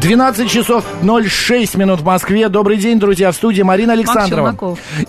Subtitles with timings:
[0.00, 2.48] 12 часов 06 минут в Москве.
[2.48, 4.56] Добрый день, друзья, в студии Марина Александрова.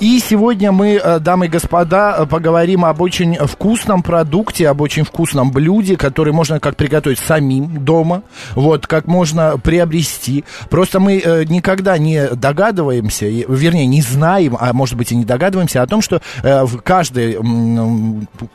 [0.02, 5.06] И сегодня мы, э, дамы и господа, э, поговорим об очень вкусном продукте, об очень
[5.06, 8.24] вкусном блюде, который можно как приготовить самим дома,
[8.54, 10.44] вот, как можно приобрести.
[10.70, 15.84] Просто мы э, никогда не догадываемся, вернее, не знаем, а может быть и не догадываемся
[15.84, 17.38] о том, что в каждой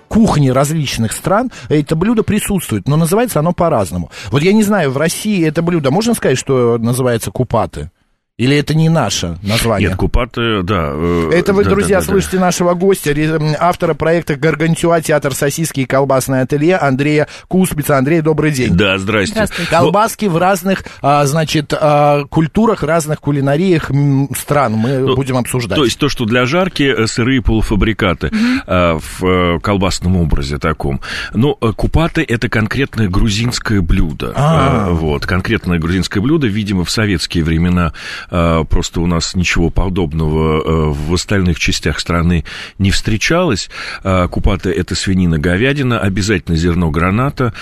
[0.09, 4.11] кухне различных стран это блюдо присутствует, но называется оно по-разному.
[4.31, 7.91] Вот я не знаю, в России это блюдо можно сказать, сказать, что называется купаты?
[8.39, 9.89] Или это не наше название?
[9.89, 10.91] Нет, Купаты, да.
[10.93, 12.43] Э, это вы, да, друзья, да, да, слышите да.
[12.43, 13.15] нашего гостя,
[13.59, 15.01] автора проекта «Гаргантюа.
[15.01, 17.97] Театр сосиски и колбасное ателье» Андрея Куспица.
[17.97, 18.77] Андрей, добрый день.
[18.77, 19.33] Да, здрасте.
[19.33, 19.71] Здравствуйте.
[19.71, 23.91] Колбаски в разных, а, значит, а, культурах, разных кулинариях
[24.37, 25.79] стран мы ну, будем обсуждать.
[25.79, 29.01] То есть то, что для жарки э, сырые полуфабрикаты mm-hmm.
[29.01, 31.01] в э, колбасном образе таком.
[31.33, 34.35] Но ну, купаты– это конкретное грузинское блюдо.
[34.37, 34.91] А-а-а.
[34.91, 40.91] Вот, конкретное грузинское блюдо, видимо, в советские времена а, просто у нас ничего подобного а,
[40.91, 42.45] в остальных частях страны
[42.79, 43.71] не встречалось.
[44.03, 47.53] А, купаты– это свинина, говядина, обязательно зерно граната,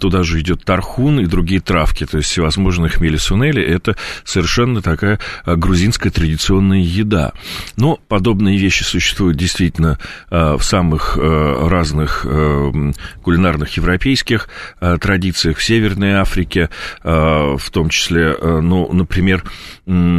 [0.00, 6.10] туда же идет тархун и другие травки, то есть всевозможные хмели-сунели– это совершенно такая грузинская
[6.10, 7.32] традиционная еда.
[7.76, 9.98] Но подобные вещи существуют действительно
[10.30, 12.26] в самых разных
[13.22, 14.48] кулинарных европейских
[15.00, 16.68] традициях в Северной Африке,
[17.02, 19.44] в том числе, ну, например,
[19.86, 20.09] а,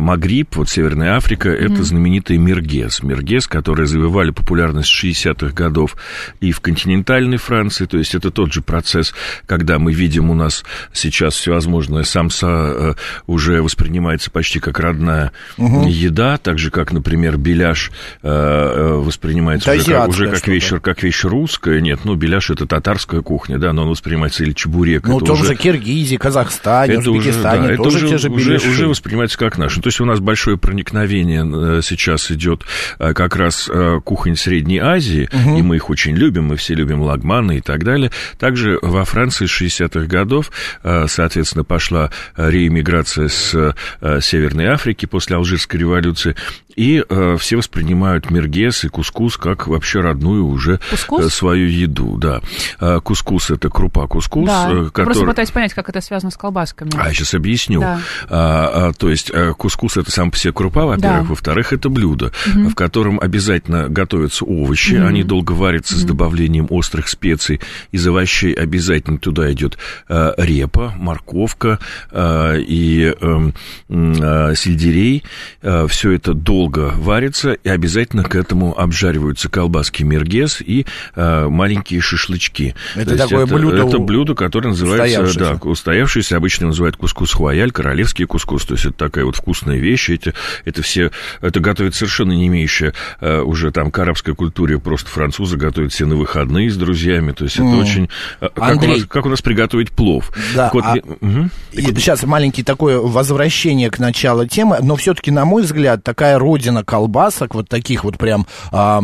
[0.00, 1.72] Магриб, вот Северная Африка, mm-hmm.
[1.72, 3.02] это знаменитый Мергес.
[3.02, 5.96] Мергес, которые завоевали популярность с 60-х годов
[6.40, 9.14] и в континентальной Франции, то есть это тот же процесс,
[9.46, 12.94] когда мы видим у нас сейчас всевозможная самса э,
[13.26, 15.88] уже воспринимается почти как родная mm-hmm.
[15.88, 17.90] еда, так же, как, например, беляш
[18.22, 21.80] э, э, воспринимается уже как, уже как вещь, как вещь русская.
[21.80, 25.06] Нет, ну, беляш это татарская кухня, да, но он воспринимается или чебурек.
[25.06, 25.50] Ну, том уже...
[25.50, 29.36] же Киргизии, Казахстане, это Узбекистане, уже, да, тоже это уже, те же уже, уже воспринимается
[29.38, 29.76] как наш.
[29.76, 32.62] Ну, то есть у нас большое проникновение э, сейчас идет
[32.98, 35.58] э, как раз э, кухонь Средней Азии, угу.
[35.58, 38.10] и мы их очень любим, мы все любим лагманы и так далее.
[38.38, 40.50] Также во Франции с 60-х годов,
[40.82, 43.74] соответственно, пошла реэмиграция с
[44.20, 46.36] Северной Африки после Алжирской революции,
[46.76, 51.32] и э, все воспринимают мергес и кускус как вообще родную уже кускус?
[51.32, 52.16] свою еду.
[52.18, 52.40] Да.
[52.80, 54.46] Э, кускус это крупа кускус.
[54.46, 54.68] Да.
[54.86, 55.04] Который...
[55.04, 56.90] Просто пытаюсь понять, как это связано с колбасками.
[56.96, 57.80] А, сейчас объясню.
[57.80, 58.00] Да.
[58.28, 61.22] А, а, то есть кускус это сам по себе крупа, во-первых.
[61.22, 61.28] Да.
[61.28, 62.68] Во-вторых, это блюдо, угу.
[62.68, 64.94] в котором обязательно готовятся овощи.
[64.94, 65.06] Угу.
[65.06, 66.02] Они долго варятся угу.
[66.02, 67.60] с добавлением острых специй.
[67.92, 71.78] Из овощей обязательно туда идет репа, морковка
[72.12, 73.54] и эм,
[73.88, 75.24] сельдерей.
[75.62, 82.00] Все это долго долго варится, и обязательно к этому обжариваются колбаски мергес и э, маленькие
[82.00, 82.74] шашлычки.
[82.94, 85.22] Это такое это, блюдо Это блюдо, которое называется...
[85.22, 85.60] Устоявшееся.
[85.60, 90.08] Да, устоявшееся, обычно называют кускус хуаяль, королевский кускус, то есть это такая вот вкусная вещь,
[90.08, 90.32] это,
[90.64, 91.10] это все...
[91.42, 96.06] Это готовит совершенно не имеющая э, уже там к арабской культуре, просто французы готовят все
[96.06, 97.80] на выходные с друзьями, то есть это mm.
[97.80, 98.08] очень...
[98.40, 98.94] Э, как, Андрей...
[98.94, 100.32] у нас, как у нас приготовить плов.
[100.54, 100.94] Да, вот, а...
[101.20, 101.50] угу.
[101.74, 106.84] Сейчас маленький такое возвращение к началу темы, но все-таки, на мой взгляд, такая роль родина
[106.84, 109.02] колбасок, вот таких вот прям, а,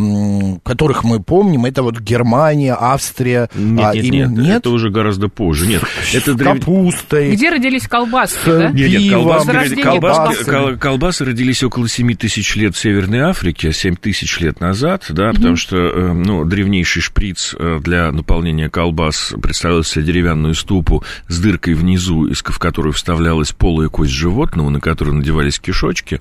[0.65, 3.51] которых мы помним, это вот Германия, Австрия.
[3.55, 5.67] Нет, а, нет, им, нет, нет, это уже гораздо позже.
[5.67, 5.83] Нет,
[6.15, 6.61] это древ...
[6.61, 7.33] капустой.
[7.33, 8.71] Где родились колбаски, да?
[8.71, 13.97] Нет, нет, колбаски, колбаски, кол, колбасы родились около 7 тысяч лет в Северной Африке, 7
[13.97, 15.35] тысяч лет назад, да, mm-hmm.
[15.35, 21.39] потому что, э, ну, древнейший шприц э, для наполнения колбас представлял себе деревянную ступу с
[21.41, 26.21] дыркой внизу, из в которую вставлялась полая кость животного, на которую надевались кишочки,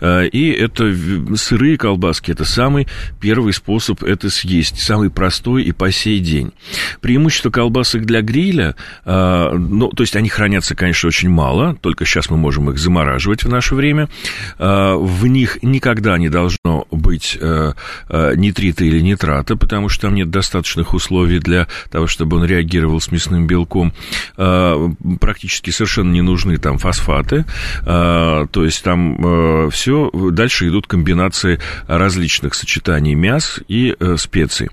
[0.00, 2.86] э, и это сырые колбаски, это самый
[3.20, 6.52] первый способ это съесть, самый простой и по сей день.
[7.00, 8.74] Преимущество колбасок для гриля,
[9.04, 13.44] э, ну, то есть они хранятся, конечно, очень мало, только сейчас мы можем их замораживать
[13.44, 14.08] в наше время.
[14.58, 17.72] Э, в них никогда не должно быть э,
[18.08, 23.00] э, нитрита или нитрата, потому что там нет достаточных условий для того, чтобы он реагировал
[23.00, 23.92] с мясным белком.
[24.36, 24.88] Э,
[25.20, 27.44] практически совершенно не нужны там фосфаты,
[27.84, 34.68] то есть там э, все дальше дальше идут комбинации различных сочетаний мяс и э, специй.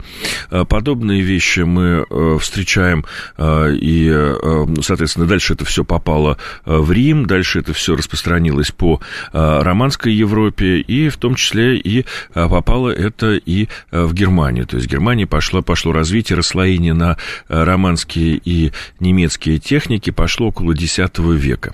[0.51, 3.05] Э, подобные вещи мы э, встречаем,
[3.37, 8.71] э, и, э, соответственно, дальше это все попало э, в Рим, дальше это все распространилось
[8.71, 8.99] по
[9.33, 12.03] э, романской Европе, и в том числе и э,
[12.49, 14.65] попало это и э, в Германию.
[14.65, 17.17] То есть Германии пошло, пошло развитие, расслоение на
[17.49, 21.73] э, романские и немецкие техники пошло около X века.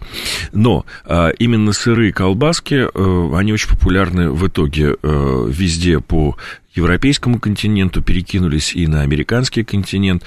[0.52, 3.93] Но э, именно сырые колбаски, э, они очень популярны
[4.32, 6.36] в итоге э, везде по
[6.74, 10.24] европейскому континенту, перекинулись и на американский континент.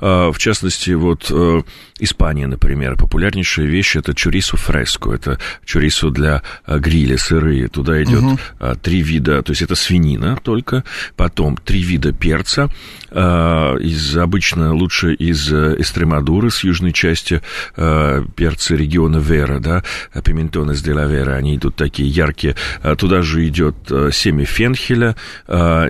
[0.00, 1.62] А, в частности, вот э,
[1.98, 7.68] Испания, например, популярнейшая вещь это чурисо фреско, это чурисо для э, гриля сырые.
[7.68, 8.38] Туда идет угу.
[8.82, 10.84] три вида, то есть это свинина только,
[11.16, 12.68] потом три вида перца,
[13.10, 17.42] из обычно лучше из Эстремадуры, с южной части
[17.74, 19.82] перца региона Вера, да,
[20.22, 22.54] пиментонес де ла Вера, они идут такие яркие.
[22.98, 23.74] Туда же идет
[24.12, 25.16] семя фенхеля,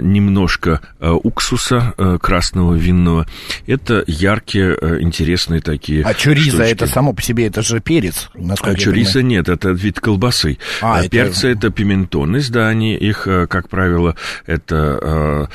[0.01, 3.27] немножко э, уксуса э, красного винного.
[3.67, 6.73] Это яркие, э, интересные такие А чуриза штучки.
[6.73, 10.59] это само по себе, это же перец, насколько А чуриза нет, это вид колбасы.
[10.81, 11.67] А, Перцы это...
[11.67, 14.17] это пиментоны, да, они их, как правило,
[14.47, 15.49] это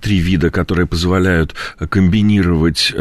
[0.00, 1.54] три вида, которые позволяют
[1.88, 2.92] комбинировать,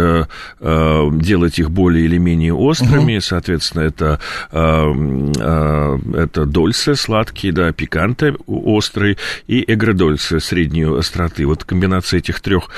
[0.59, 3.21] делать их более или менее острыми, угу.
[3.21, 4.19] соответственно, это,
[4.51, 9.17] это дольсе сладкие, да, пиканты острые
[9.47, 11.45] и эгредольсе средней остроты.
[11.45, 12.69] Вот комбинация этих трех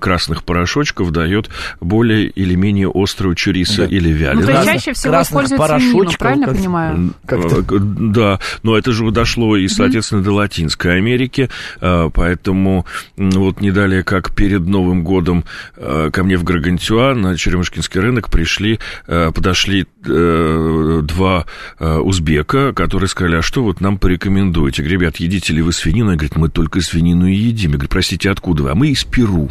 [0.00, 1.50] красных порошочков дает
[1.80, 3.86] более или менее острую чурисо да.
[3.86, 4.40] или вялину.
[4.40, 7.14] Ну, то есть чаще всего используется свинину, правильно как, понимаю?
[7.26, 7.60] Как-то.
[7.60, 10.24] Э, да, но это же дошло и, соответственно, mm-hmm.
[10.24, 11.50] до Латинской Америки,
[11.80, 12.86] э, поэтому
[13.16, 15.44] вот не далее, как перед Новым годом
[15.74, 21.46] ко мне в Гаргантюа на Черемушкинский рынок пришли, подошли два
[21.80, 24.82] узбека, которые сказали, а что вот нам порекомендуете?
[24.82, 26.10] Ребят, едите ли вы свинину?
[26.10, 27.72] Я говорю, мы только свинину свинину и едим.
[27.72, 28.70] Я говорю, простите, откуда вы?
[28.70, 29.50] А мы из Перу.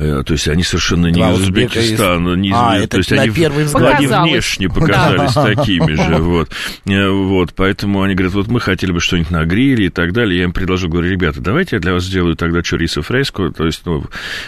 [0.00, 2.54] то есть они совершенно не из Узбекистана, не из...
[2.56, 3.98] А, это то есть на они, первый взгляд.
[3.98, 6.50] они внешне показались такими же, вот.
[6.86, 7.52] Э, вот.
[7.54, 10.38] Поэтому они говорят, вот мы хотели бы что-нибудь на гриле и так далее.
[10.38, 13.50] Я им предложил, говорю, ребята, давайте я для вас сделаю тогда чорисо фреско.
[13.50, 14.04] То есть, ну,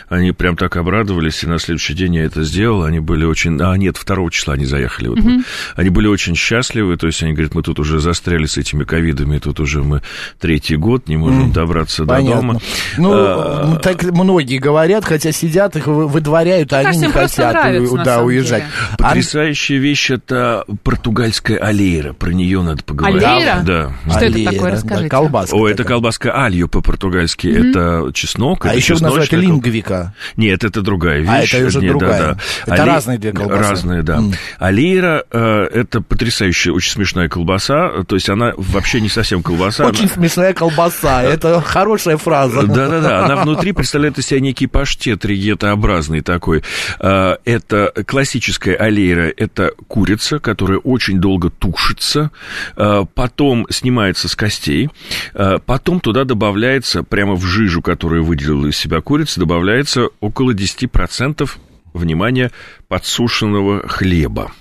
[0.09, 2.85] они прям так обрадовались, и на следующий день я это сделал.
[2.85, 3.61] Они были очень...
[3.61, 5.09] А, нет, второго числа они заехали.
[5.09, 5.45] Вот mm-hmm.
[5.77, 9.39] Они были очень счастливы, то есть они говорят, мы тут уже застряли с этими ковидами,
[9.39, 10.03] тут уже мы
[10.41, 12.31] третий год не можем добраться Понятно.
[12.31, 12.61] до дома.
[12.97, 18.23] Ну, а, так многие говорят, хотя сидят, их выдворяют, а они не хотят нравится, да,
[18.23, 18.65] уезжать.
[18.99, 22.13] Потрясающая вещь это португальская алейра.
[22.13, 23.23] Про нее надо поговорить.
[23.23, 23.63] Алейра?
[23.65, 23.93] Да.
[24.09, 25.03] Что алейра, это такое, расскажите.
[25.03, 25.57] Да, колбаска.
[25.57, 27.47] О, это колбаска алью по-португальски.
[27.47, 27.71] Mm-hmm.
[27.71, 28.67] Это чеснок.
[28.67, 30.15] А это еще называют лингвика.
[30.37, 31.55] Нет, это другая вещь.
[31.55, 32.21] А, это уже Нет, другая.
[32.21, 32.35] Да,
[32.67, 32.75] да.
[32.75, 32.91] Это Али...
[32.91, 33.71] разные две колбасы.
[33.71, 34.17] Разные, да.
[34.19, 34.35] Mm.
[34.59, 38.05] Алейра э, это потрясающая, очень смешная колбаса.
[38.07, 39.87] То есть она вообще не совсем колбаса.
[39.87, 41.23] Очень смешная колбаса.
[41.23, 42.63] Это хорошая фраза.
[42.63, 43.25] Да-да-да.
[43.25, 46.63] Она внутри представляет из себя некий паштет ригета образный такой.
[46.99, 52.31] Это классическая аллейра, это курица, которая очень долго тушится,
[53.15, 54.91] потом снимается с костей,
[55.67, 61.51] потом туда добавляется, прямо в жижу, которую выделила из себя курица, добавляется около 10%
[61.93, 62.51] внимание,
[62.89, 64.53] подсушенного хлеба.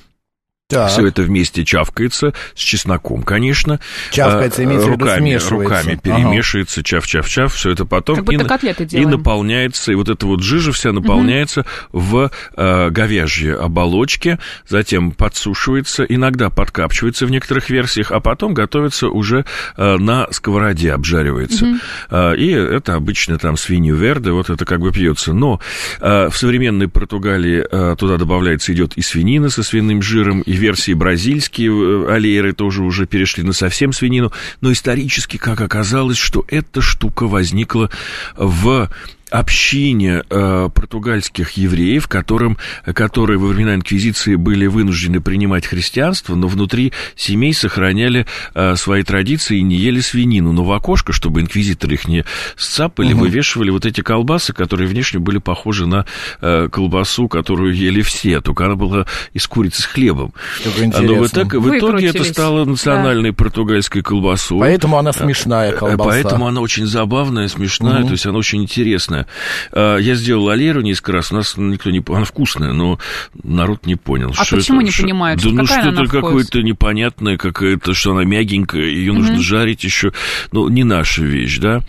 [0.71, 0.89] Так.
[0.89, 3.79] Все это вместе чавкается с чесноком, конечно.
[4.11, 8.85] Чавкается, имеется в виду руками, руками перемешивается, чав-чав-чав, все это потом как будто и, котлеты
[8.85, 9.09] делаем.
[9.09, 11.99] и наполняется, и вот эта вот жижа вся наполняется угу.
[11.99, 19.45] в э, говяжьей оболочке, затем подсушивается, иногда подкапчивается в некоторых версиях, а потом готовится уже
[19.75, 21.65] э, на сковороде, обжаривается.
[21.65, 21.75] Угу.
[22.11, 25.33] Э, и это обычно там свинью верде, вот это как бы пьется.
[25.33, 25.59] Но
[25.99, 30.93] э, в современной Португалии э, туда добавляется, идет и свинина со свиным жиром, и версии
[30.93, 36.81] бразильские э, аллейры тоже уже перешли на совсем свинину, но исторически, как оказалось, что эта
[36.81, 37.89] штука возникла
[38.35, 38.89] в
[39.31, 42.57] общине э, португальских евреев, которым,
[42.93, 49.59] которые во времена инквизиции были вынуждены принимать христианство, но внутри семей сохраняли э, свои традиции
[49.59, 50.51] и не ели свинину.
[50.51, 52.25] Но в окошко, чтобы инквизиторы их не
[52.57, 53.21] сцапали, угу.
[53.21, 56.05] вывешивали вот эти колбасы, которые внешне были похожи на
[56.41, 60.33] э, колбасу, которую ели все, только она была из курицы с хлебом.
[60.65, 63.35] Но в, итоге, в итоге это стало национальной да.
[63.35, 64.59] португальской колбасой.
[64.59, 66.09] Поэтому она смешная э, колбаса.
[66.09, 68.07] Поэтому она очень забавная, смешная, угу.
[68.07, 69.25] то есть она очень интересная вкусная.
[69.71, 72.03] А, я сделал аллеру несколько раз, у нас никто не...
[72.07, 72.99] Она вкусная, но
[73.43, 74.33] народ не понял.
[74.37, 75.03] А почему это, не что...
[75.03, 75.41] понимают?
[75.41, 79.41] Да ну что-то какое-то непонятное, какое-то, что она мягенькая, ее нужно угу.
[79.41, 80.13] жарить еще.
[80.51, 81.81] Ну, не наша вещь, да.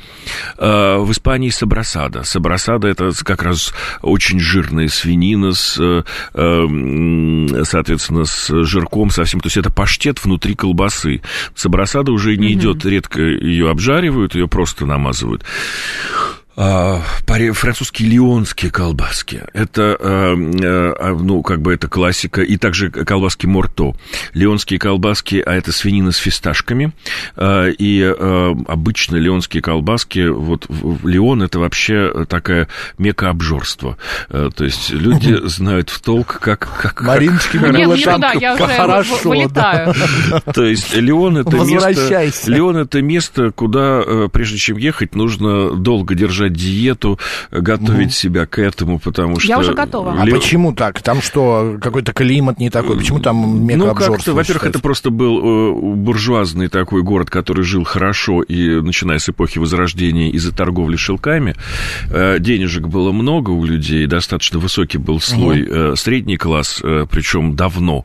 [0.59, 2.23] А, в Испании сабрасада.
[2.25, 6.03] Сабрасада это как раз очень жирная свинина с, э,
[6.35, 9.41] э, соответственно, с жирком совсем.
[9.41, 11.23] То есть это паштет внутри колбасы.
[11.55, 12.55] Сабрасада уже не угу.
[12.55, 15.45] идет, редко ее обжаривают, ее просто намазывают.
[16.55, 17.01] А,
[17.55, 19.43] французские леонские колбаски.
[19.55, 22.43] Это, а, а, ну, как бы это классика.
[22.43, 23.95] И также колбаски Морто.
[24.35, 26.93] Леонские колбаски, а это свинина с фисташками.
[27.41, 28.15] И
[28.69, 30.67] обычно леонские колбаски, вот
[31.05, 32.69] Леон это вообще такая
[32.99, 33.97] мека обжорства.
[34.29, 36.69] То есть люди знают в толк, как...
[36.81, 39.95] как Мариночки, как, Нет, не туда, я уже хорошо, вылетаю.
[40.53, 42.51] То есть Леон это место...
[42.51, 47.19] Леон это место, куда, э, прежде чем ехать, нужно долго держать держать диету,
[47.51, 48.13] готовить угу.
[48.13, 49.49] себя к этому, потому что...
[49.49, 50.17] Я уже готова.
[50.21, 51.03] А почему так?
[51.03, 52.97] Там что, какой-то климат не такой?
[52.97, 58.43] Почему там Ну, как-то, во-первых, это просто был э, буржуазный такой город, который жил хорошо,
[58.43, 61.55] и начиная с эпохи Возрождения из-за торговли шелками,
[62.11, 65.97] э, денежек было много у людей, достаточно высокий был слой, угу.
[65.97, 66.81] средний класс,
[67.11, 68.05] причем давно,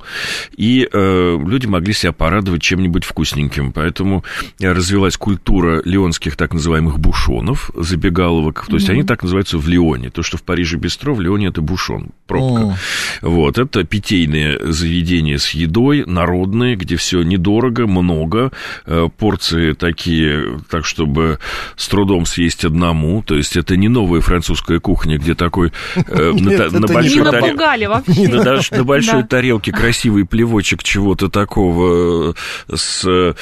[0.55, 4.23] и люди могли себя порадовать чем-нибудь вкусненьким, поэтому
[4.59, 8.65] развилась культура леонских так называемых бушонов, забегал забегаловок.
[8.67, 8.93] То есть mm-hmm.
[8.93, 10.09] они так называются в Лионе.
[10.09, 12.61] То, что в Париже бистро, в Лионе это бушон, пробка.
[12.61, 12.73] Oh.
[13.21, 18.51] Вот, это питейные заведения с едой, народные, где все недорого, много,
[18.85, 21.39] э, порции такие, так, чтобы
[21.75, 23.23] с трудом съесть одному.
[23.23, 26.31] То есть это не новая французская кухня, где такой э,
[26.71, 28.27] на большой тарелке...
[28.77, 32.35] На большой тарелке красивый плевочек чего-то такого
[32.69, 33.35] э, с...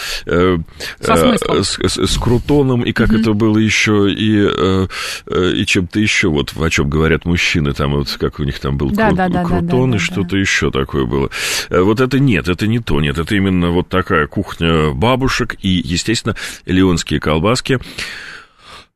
[2.05, 4.35] С крутоном, и как это было еще, и
[4.75, 4.87] Э,
[5.27, 8.77] э, и чем-то еще, вот о чем говорят мужчины, там вот как у них там
[8.77, 11.29] был да, кру- да, да, крутон да, и что-то еще такое было.
[11.69, 15.69] Э, вот это нет, это не то, нет, это именно вот такая кухня бабушек и,
[15.83, 17.79] естественно, леонские колбаски.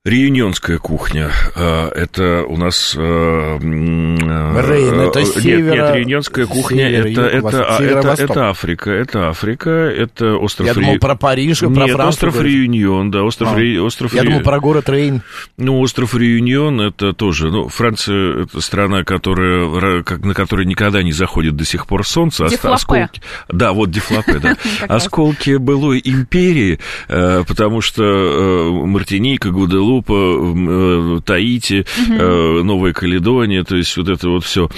[0.05, 1.29] Реюнионская кухня.
[1.57, 2.95] А, это у нас...
[2.97, 5.75] А, Рейн, это север...
[5.75, 10.67] Нет, нет, реюнионская кухня, север, это, это, а, это, это Африка, это Африка, это остров...
[10.67, 12.07] Я думал про Париж, нет, про Францию.
[12.07, 13.49] остров Реюнион, да, остров...
[13.51, 13.81] А, Ре...
[13.81, 14.29] остров я Ре...
[14.29, 15.21] думал про город Рейн.
[15.57, 17.51] Ну, остров Реюнион, это тоже...
[17.51, 22.47] Ну, Франция, это страна, которая, на которой никогда не заходит до сих пор солнце.
[22.47, 22.73] Дефлапе.
[22.73, 23.21] Осколки...
[23.49, 24.55] Да, вот Дефлапе, да.
[24.87, 26.79] Осколки былой империи,
[27.09, 32.63] э, потому что э, Мартиника, Гуделу Гваделупа, э, Таити, угу.
[32.63, 34.69] Новая Каледония, то есть вот это вот все.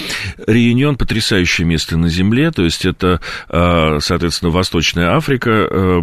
[0.46, 6.02] Реюнион потрясающее место на Земле, то есть это, э, соответственно, Восточная Африка.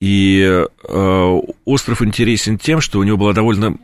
[0.00, 0.64] И
[1.64, 3.76] остров интересен тем, что у него была довольно,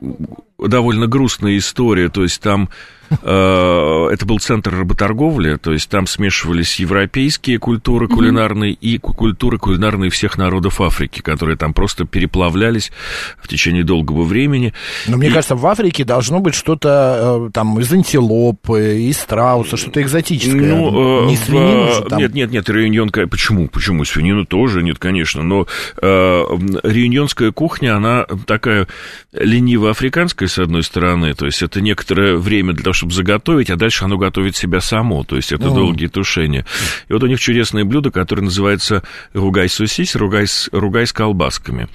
[0.59, 2.75] довольно грустная история, то есть там Э,
[3.11, 10.39] это был центр работорговли, то есть там смешивались европейские культуры кулинарные и культуры кулинарные всех
[10.39, 12.93] народов Африки, которые там просто переплавлялись
[13.41, 14.75] в течение долгого времени.
[15.07, 15.33] Но мне и...
[15.33, 20.75] кажется, в Африке должно быть что-то э, там из антилопы, из страуса, что-то экзотическое.
[20.75, 22.19] Ну, не свинину же там.
[22.19, 23.27] Нет, нет, нет, реюньонская...
[23.27, 23.69] Почему?
[23.69, 24.05] Почему?
[24.05, 25.67] Свинину тоже нет, конечно, но
[26.01, 26.45] э,
[26.83, 28.87] реюньонская кухня, она такая
[29.33, 34.05] лениво-африканская, с одной стороны, то есть это некоторое время для того, чтобы заготовить, а дальше
[34.05, 35.75] оно готовит себя само, то есть это mm.
[35.75, 36.67] долгие тушения.
[37.09, 39.03] И вот у них чудесное блюдо, которое называется
[39.33, 41.89] ругай сусись, ругай с, ругай с колбасками.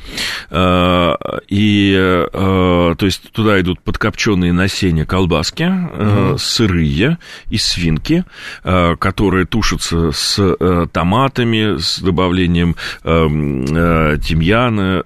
[0.50, 1.16] А,
[1.48, 6.38] и, а, то есть туда идут подкопченные насения колбаски, mm.
[6.38, 7.18] сырые
[7.50, 8.24] и свинки,
[8.64, 10.56] которые тушатся с
[10.94, 15.04] томатами, с добавлением тимьяна,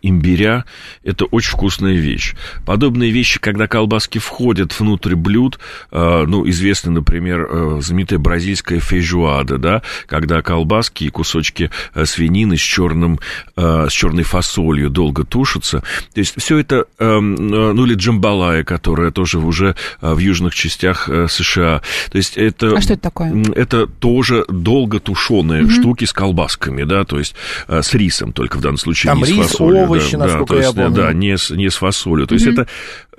[0.00, 0.64] имбиря.
[1.02, 2.34] Это очень вкусная вещь.
[2.64, 5.58] Подобные вещи, когда колбаски входят внутрь блюда, блюд,
[5.90, 12.56] э, ну, известно, например, э, знаменитая бразильская фейжуада, да, когда колбаски и кусочки э, свинины
[12.56, 13.18] с черным,
[13.56, 15.80] с черной фасолью долго тушатся.
[16.12, 21.82] То есть все это, эм, ну, или джамбалая, которая тоже уже в южных частях США.
[22.10, 22.76] То есть это...
[22.76, 23.32] А что это такое?
[23.54, 25.70] Это тоже долго тушеные mm-hmm.
[25.70, 27.34] штуки с колбасками, да, то есть
[27.68, 29.82] с рисом только в данном случае, Там не рис, с фасолью.
[29.82, 30.96] овощи, да, насколько да, я есть, помню.
[30.96, 32.26] Да, не с, не с фасолью.
[32.26, 32.38] То mm-hmm.
[32.38, 32.68] есть это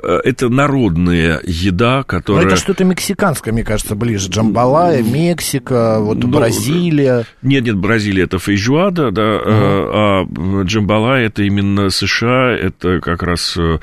[0.01, 2.43] это народная еда, которая...
[2.43, 4.29] Но это что-то мексиканское, мне кажется, ближе.
[4.29, 7.25] Джамбалая, Мексика, вот ну, Бразилия.
[7.41, 9.49] Нет, нет, Бразилия это фейжуада, да, угу.
[9.49, 13.79] а Джамбалая это именно США, это как раз э,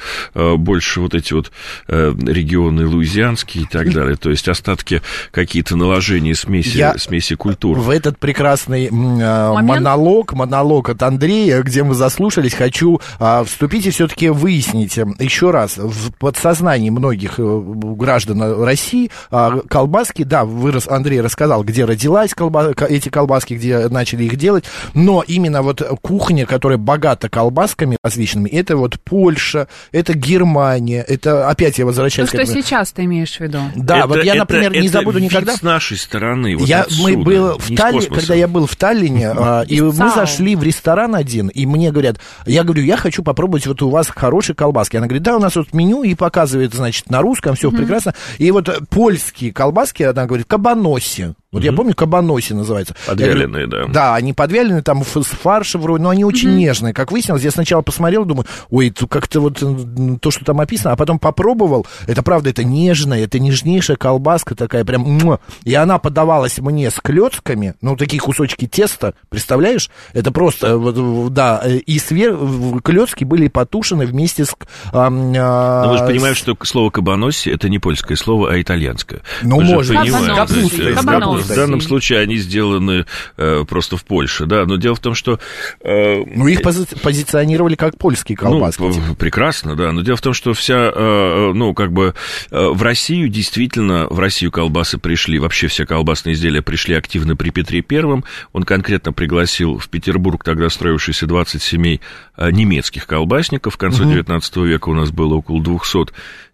[0.56, 1.50] больше вот эти вот
[1.88, 7.78] регионы луизианские и так далее, то есть остатки какие-то наложения смеси, Я смеси культур.
[7.78, 9.68] В этот прекрасный Момент?
[9.68, 15.76] монолог, монолог от Андрея, где мы заслушались, хочу а, вступить и все-таки выяснить еще раз,
[15.76, 22.74] в в подсознании многих граждан России а, колбаски, да, вы, Андрей рассказал, где родилась колба,
[22.88, 28.76] эти колбаски, где начали их делать, но именно вот кухня, которая богата колбасками различными, это
[28.76, 33.40] вот Польша, это Германия, это опять я возвращаюсь ну, к что сейчас ты имеешь в
[33.40, 33.58] виду?
[33.74, 35.56] Да, это, вот я, например, это, не забуду никогда.
[35.56, 36.56] с нашей стороны.
[36.56, 39.92] Вот я, отсюда, мы был в Таллине, когда я был в Таллине, а, и мы
[39.92, 44.08] зашли в ресторан один, и мне говорят, я говорю, я хочу попробовать вот у вас
[44.08, 44.96] хорошие колбаски.
[44.96, 48.14] Она говорит, да, у нас вот меню, и показывает, значит, на русском, все прекрасно.
[48.38, 51.34] И вот польские колбаски, она говорит, кабаноси.
[51.52, 51.66] Вот угу.
[51.66, 52.96] я помню, кабаноси называется.
[53.06, 53.86] Подвяленные, да.
[53.86, 56.56] Да, они подвяленные, там с фаршем вроде, но они очень угу.
[56.56, 56.94] нежные.
[56.94, 59.62] Как выяснилось, я сначала посмотрел, думаю, ой, как-то вот
[60.20, 64.84] то, что там описано, а потом попробовал, это правда, это нежная, это нежнейшая колбаска такая,
[64.84, 69.90] прям, и она подавалась мне с клетками, ну, такие кусочки теста, представляешь?
[70.14, 70.78] Это просто,
[71.30, 72.38] да, и свер...
[72.82, 74.54] клетки были потушены вместе с...
[74.92, 79.22] А, а, ну, вы же понимаете, что слово кабаноси это не польское слово, а итальянское.
[79.42, 84.94] Ну, может, капуста, в данном случае они сделаны э, просто в Польше, да, но дело
[84.94, 85.38] в том, что...
[85.80, 88.82] Э, ну, их пози- позиционировали как польские колбаски.
[88.82, 89.14] Ну, типа.
[89.14, 92.14] прекрасно, да, но дело в том, что вся, э, ну, как бы
[92.50, 97.50] э, в Россию действительно, в Россию колбасы пришли, вообще все колбасные изделия пришли активно при
[97.50, 102.00] Петре Первом, он конкретно пригласил в Петербург тогда строившиеся 20 семей
[102.36, 104.12] э, немецких колбасников, в конце угу.
[104.12, 106.12] 19 века у нас было около 200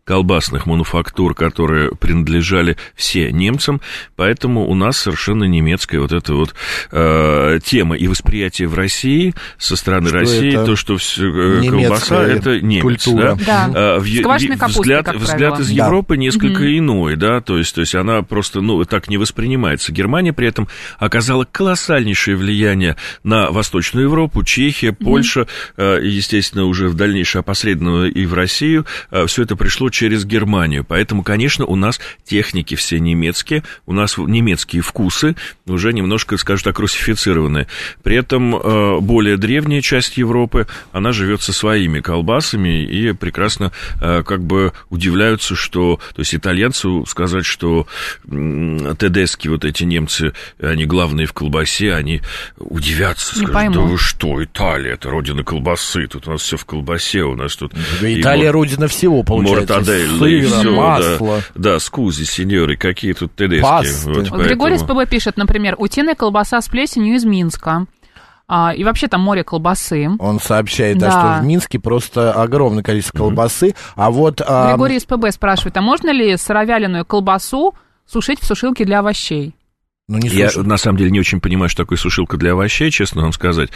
[0.09, 3.83] колбасных мануфактур, которые принадлежали все немцам,
[4.17, 6.55] поэтому у нас совершенно немецкая вот эта вот
[6.93, 12.23] э, тема и восприятие в России со стороны что России, то, что все, э, колбаса
[12.23, 12.83] это немец.
[12.83, 13.39] Культура.
[13.47, 13.69] Да.
[13.69, 13.97] Да.
[13.97, 15.85] Э, в, капустой, взгляд, взгляд из да.
[15.85, 16.79] Европы несколько угу.
[16.79, 19.93] иной, да, то есть, то есть она просто, ну, так не воспринимается.
[19.93, 25.49] Германия при этом оказала колоссальнейшее влияние на Восточную Европу, Чехия, Польша, угу.
[25.77, 28.87] э, естественно, уже в дальнейшее опосредованно и в Россию.
[29.11, 30.85] Э, все это пришло через Германию.
[30.85, 35.35] Поэтому, конечно, у нас техники все немецкие, у нас немецкие вкусы
[35.67, 37.67] уже немножко, скажем так, русифицированные.
[38.05, 44.23] При этом э, более древняя часть Европы, она живет со своими колбасами и прекрасно э,
[44.23, 45.99] как бы удивляются, что...
[46.15, 47.89] То есть итальянцу сказать, что
[48.25, 52.21] тедески, вот эти немцы, они главные в колбасе, они
[52.57, 53.75] удивятся, скажут, пойму.
[53.75, 57.57] да вы что, Италия, это родина колбасы, тут у нас все в колбасе, у нас
[57.57, 57.73] тут...
[58.01, 61.37] Италия родина всего, получается мортаделла все, масло.
[61.55, 64.05] Да, да, скузи, сеньоры, какие тут тедески.
[64.07, 64.43] Вот, поэтому...
[64.43, 67.87] Григорий СПБ пишет, например, утиная колбаса с плесенью из Минска.
[68.51, 70.09] А, и вообще там море колбасы.
[70.19, 73.69] Он сообщает, да, да что в Минске просто огромное количество колбасы.
[73.69, 73.93] Mm-hmm.
[73.97, 74.41] А вот...
[74.45, 74.73] А...
[74.73, 77.75] Григорий СПБ спрашивает, а можно ли сыровяленую колбасу
[78.07, 79.55] сушить в сушилке для овощей?
[80.11, 83.21] Ну, не я, на самом деле, не очень понимаю, что такое сушилка для овощей, честно
[83.21, 83.69] вам сказать.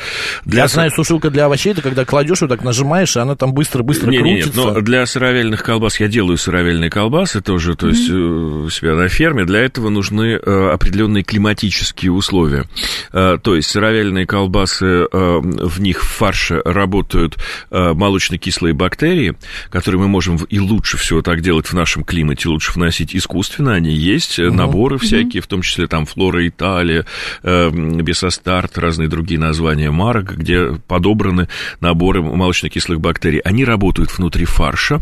[0.46, 0.62] Для...
[0.62, 4.11] Я знаю, сушилка для овощей, это когда кладешь, вот так нажимаешь, и она там быстро-быстро
[4.11, 4.46] не, крутится.
[4.46, 7.90] Нет, но для сыровяльных колбас я делаю сыровяльные колбасы тоже, то mm-hmm.
[7.90, 9.44] есть у себя на ферме.
[9.44, 12.64] Для этого нужны э, определенные климатические условия.
[13.12, 17.37] Э, то есть сыровяльные колбасы, в них в фарше работают
[17.70, 19.35] молочно-кислые бактерии,
[19.68, 23.92] которые мы можем и лучше всего так делать в нашем климате, лучше вносить искусственно, они
[23.92, 24.50] есть, mm-hmm.
[24.50, 25.44] наборы всякие, mm-hmm.
[25.44, 27.04] в том числе там флор Флора Италия,
[27.42, 31.48] э, Бесостарт, разные другие названия марок, где подобраны
[31.80, 33.40] наборы молочно-кислых бактерий.
[33.40, 35.00] Они работают внутри фарша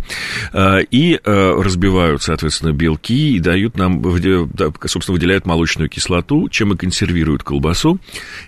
[0.55, 4.03] э, и э, разбивают, соответственно, белки и дают нам,
[4.87, 7.99] собственно, выделяют молочную кислоту, чем и консервируют колбасу.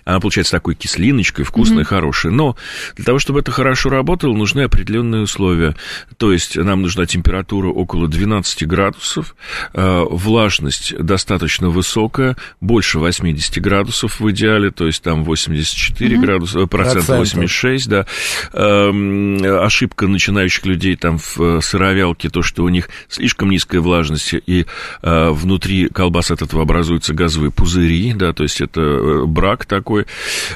[0.03, 1.85] Она получается такой кислиночкой, вкусной, mm-hmm.
[1.85, 2.31] хорошей.
[2.31, 2.55] Но
[2.95, 5.75] для того, чтобы это хорошо работало, нужны определенные условия.
[6.17, 9.35] То есть нам нужна температура около 12 градусов,
[9.73, 16.25] э, влажность достаточно высокая, больше 80 градусов в идеале, то есть там 84 угу.
[16.25, 18.05] градуса, процент 86, да.
[18.53, 24.33] Эм, ошибка начинающих людей там в э, сыровялке, то, что у них слишком низкая влажность,
[24.33, 24.65] и
[25.01, 30.05] э, внутри колбас от этого образуются газовые пузыри, да, то есть это э, брак такой.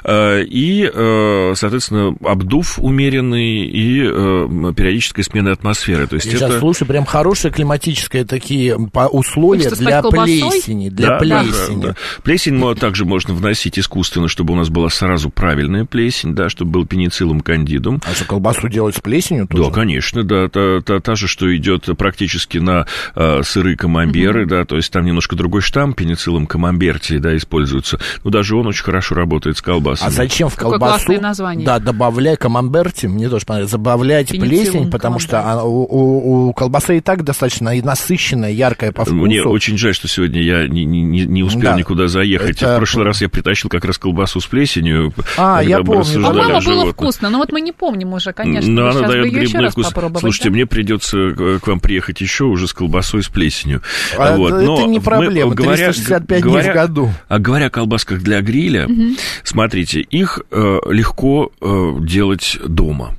[0.03, 6.07] Э, и, э, соответственно, обдув умеренный и э, периодическая смена атмосферы.
[6.07, 6.59] То есть Сейчас, это...
[6.59, 11.81] слушай, прям хорошие климатические такие условия для плесени, для да, плесени.
[11.81, 11.96] Да, да.
[12.23, 16.85] Плесень также можно вносить искусственно, чтобы у нас была сразу правильная плесень, да, чтобы был
[16.85, 18.01] пенициллум кандидум.
[18.05, 19.63] А что, колбасу делать с плесенью тоже?
[19.63, 24.49] Да, конечно, да, та, та, та же, что идет практически на э, сыры камамберы, mm-hmm.
[24.49, 27.99] да, то есть там немножко другой штамм, пенициллум камамберти, да, используется.
[28.23, 30.07] Но даже он очень хорошо работает с колбасами.
[30.07, 31.13] А зачем в колбасу,
[31.63, 36.97] да, добавляй камамберти, мне тоже понравилось, добавлять плесень, потому что она, у, у, у колбасы
[36.97, 39.15] и так достаточно и насыщенная, яркая по вкусу.
[39.15, 42.57] Мне очень жаль, что сегодня я не, не, не успел да некуда заехать.
[42.57, 42.75] Это...
[42.75, 45.13] В прошлый раз я притащил как раз колбасу с плесенью.
[45.37, 46.03] А, я помню.
[46.21, 48.69] По-моему, было вкусно, но вот мы не помним уже, конечно.
[48.69, 49.87] Но она дает грибной вкус.
[50.19, 50.53] Слушайте, да?
[50.53, 51.17] мне придется
[51.61, 53.81] к вам приехать еще уже с колбасой с плесенью.
[54.17, 54.53] А вот.
[54.53, 57.11] Это но не проблема, мы, говоря, 365 говоря, дней в году.
[57.27, 59.15] А говоря о колбасках для гриля, угу.
[59.43, 63.15] смотрите, их э, легко э, делать дома.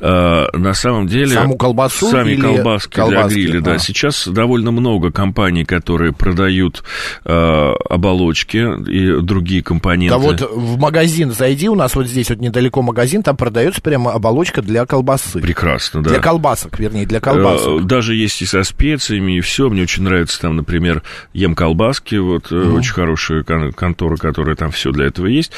[0.00, 1.28] Э, на самом деле...
[1.28, 3.62] Саму колбасу Сами или колбаски, колбаски для гриля, а.
[3.62, 3.78] да.
[3.78, 6.82] Сейчас довольно много компаний, которые продают
[7.24, 10.14] э, оболочки и другие компоненты.
[10.14, 14.12] Да вот в магазин зайди, у нас вот здесь вот недалеко магазин, там продается прямо
[14.12, 15.40] оболочка для колбасы.
[15.40, 16.10] Прекрасно, да.
[16.10, 17.82] Для колбасок, вернее, для колбасок.
[17.82, 19.68] Э, даже есть и со специями, и все.
[19.68, 22.78] Мне очень нравится там, например, ем колбаски, вот mm.
[22.78, 25.52] очень хорошая контора, которая там все для этого есть.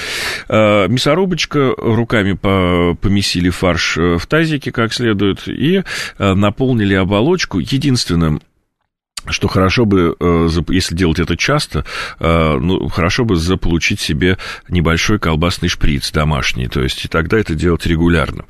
[0.48, 2.34] Э, мясорубочка, руками
[2.94, 5.82] помесили фарш Э, в тазике как следует и
[6.18, 7.58] э, наполнили оболочку.
[7.58, 8.40] Единственным
[9.30, 11.84] что хорошо бы, э, если делать это часто,
[12.18, 17.84] ну, хорошо бы заполучить себе небольшой колбасный шприц домашний, то есть и тогда это делать
[17.84, 18.46] регулярно.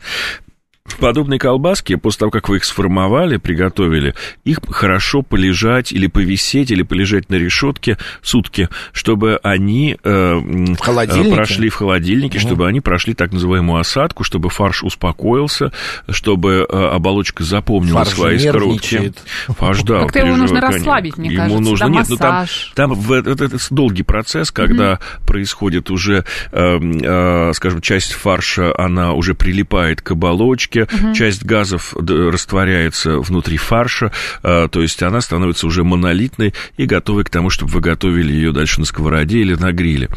[0.98, 6.83] Подобные колбаски, после того, как вы их сформовали, приготовили, их хорошо полежать или повисеть, или
[6.83, 11.35] полежать на решетке сутки, чтобы они э, в холодильнике?
[11.35, 12.46] прошли в холодильнике, угу.
[12.46, 15.72] чтобы они прошли так называемую осадку, чтобы фарш успокоился,
[16.09, 19.12] чтобы э, оболочка запомнила фарш свои скоротки.
[19.48, 20.01] Фарш, да.
[20.09, 23.59] Как-то его нужно расслабить, мне Ему кажется, нужно, нет, ну там, там в, это, это
[23.70, 25.27] долгий процесс, когда угу.
[25.27, 31.14] происходит уже, э, э, скажем, часть фарша, она уже прилипает к оболочке, сковородке, угу.
[31.14, 34.12] часть газов растворяется внутри фарша,
[34.43, 38.53] а, то есть она становится уже монолитной и готовой к тому, чтобы вы готовили ее
[38.53, 40.09] дальше на сковороде или на гриле.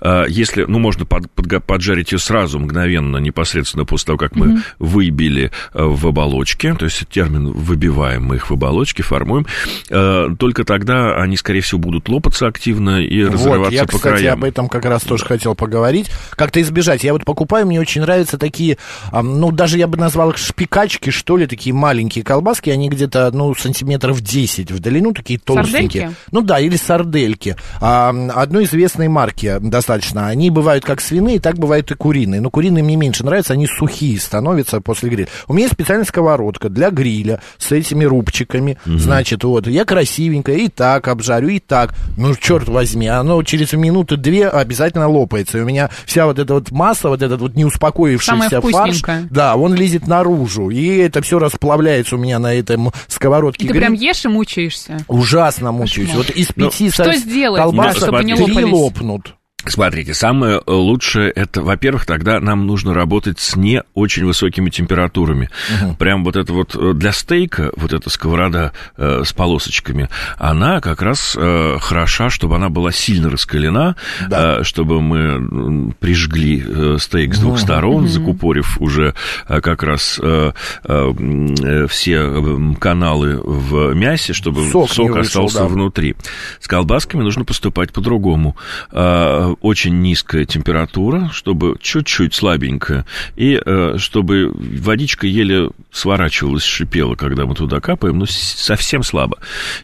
[0.00, 4.48] А, если, ну, можно под, под, поджарить ее сразу, мгновенно, непосредственно после того, как мы
[4.48, 4.58] угу.
[4.78, 9.46] выбили а, в оболочке, то есть термин «выбиваем», мы их в оболочке формуем,
[9.88, 14.38] только тогда они, скорее всего, будут лопаться активно и вот, разрываться я, по кстати, краям.
[14.38, 16.10] об этом как раз тоже хотел поговорить.
[16.30, 17.04] Как-то избежать.
[17.04, 18.78] Я вот покупаю, мне очень нравятся такие,
[19.12, 23.52] ну, даже я бы назвал их шпикачки, что ли, такие маленькие колбаски, они где-то, ну,
[23.56, 26.02] сантиметров 10 в длину, такие толстенькие.
[26.02, 26.16] Сардельки?
[26.30, 27.56] Ну да, или сардельки.
[27.80, 30.28] А, одной известной марки достаточно.
[30.28, 32.40] Они бывают как свиные, так бывают и куриные.
[32.40, 35.28] Но куриные мне меньше нравятся, они сухие становятся после гриля.
[35.48, 38.78] У меня есть специальная сковородка для гриля с этими рубчиками.
[38.86, 38.98] Угу.
[38.98, 41.94] Значит, вот, я красивенькая и так обжарю, и так.
[42.16, 45.58] Ну, черт возьми, оно через минуты две обязательно лопается.
[45.58, 49.74] И у меня вся вот эта вот масса, вот этот вот неуспокоившийся фарш, да, он
[49.74, 53.64] лезет лезет наружу, и это все расплавляется у меня на этом сковородке.
[53.64, 54.98] И ты прям ешь и мучаешься?
[55.08, 56.14] Ужасно мучаюсь.
[56.14, 59.35] Вот из ну, пяти ну, что сделать, колбасок чтобы не лопнут.
[59.68, 65.50] Смотрите, самое лучшее это, во-первых, тогда нам нужно работать с не очень высокими температурами.
[65.82, 65.96] Угу.
[65.96, 71.02] Прям вот это вот э, для стейка, вот эта сковорода э, с полосочками, она как
[71.02, 73.96] раз э, хороша, чтобы она была сильно раскалена,
[74.28, 74.58] да.
[74.60, 77.60] э, чтобы мы прижгли э, стейк с двух угу.
[77.60, 78.08] сторон, угу.
[78.08, 79.14] закупорив уже
[79.48, 80.52] э, как раз э,
[80.84, 85.74] э, все каналы в мясе, чтобы сок, сок остался вышел, да.
[85.74, 86.14] внутри.
[86.60, 88.56] С колбасками нужно поступать по-другому
[88.92, 93.04] э, очень низкая температура, чтобы чуть-чуть слабенькая,
[93.36, 99.38] и э, чтобы водичка еле сворачивалась, шипела, когда мы туда капаем, но совсем слабо.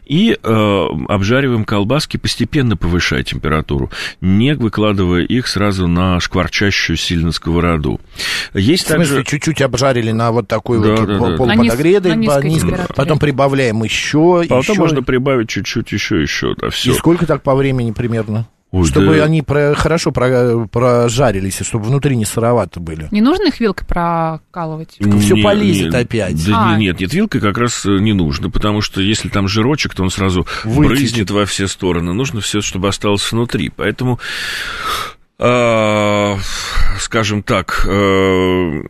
[0.05, 3.89] И э, обжариваем колбаски, постепенно повышая температуру,
[4.21, 7.99] не выкладывая их сразу на шкварчащую сильно сковороду.
[8.53, 9.31] Есть в смысле, также...
[9.31, 12.63] чуть-чуть обжарили на вот такой да, вот да, полуподогретой, на низ...
[12.95, 14.73] потом прибавляем еще, Потом еще...
[14.75, 16.91] можно прибавить чуть-чуть еще, еще, да, все.
[16.91, 18.47] И сколько так по времени примерно?
[18.73, 19.25] Ой, чтобы да...
[19.25, 23.07] они про, хорошо про, прожарились, и чтобы внутри не сыровато были.
[23.11, 24.97] Не нужно их вилкой прокалывать?
[24.99, 26.43] Так все полезет нет, опять.
[26.47, 26.77] Да, а.
[26.77, 30.09] Нет, нет, вилкой как раз э, не нужно, потому что если там жирочек, то он
[30.09, 30.89] сразу Вытечет.
[30.89, 32.13] брызнет во все стороны.
[32.13, 33.69] Нужно все, чтобы осталось внутри.
[33.69, 34.19] Поэтому,
[35.37, 36.35] э,
[36.97, 38.81] скажем так, э,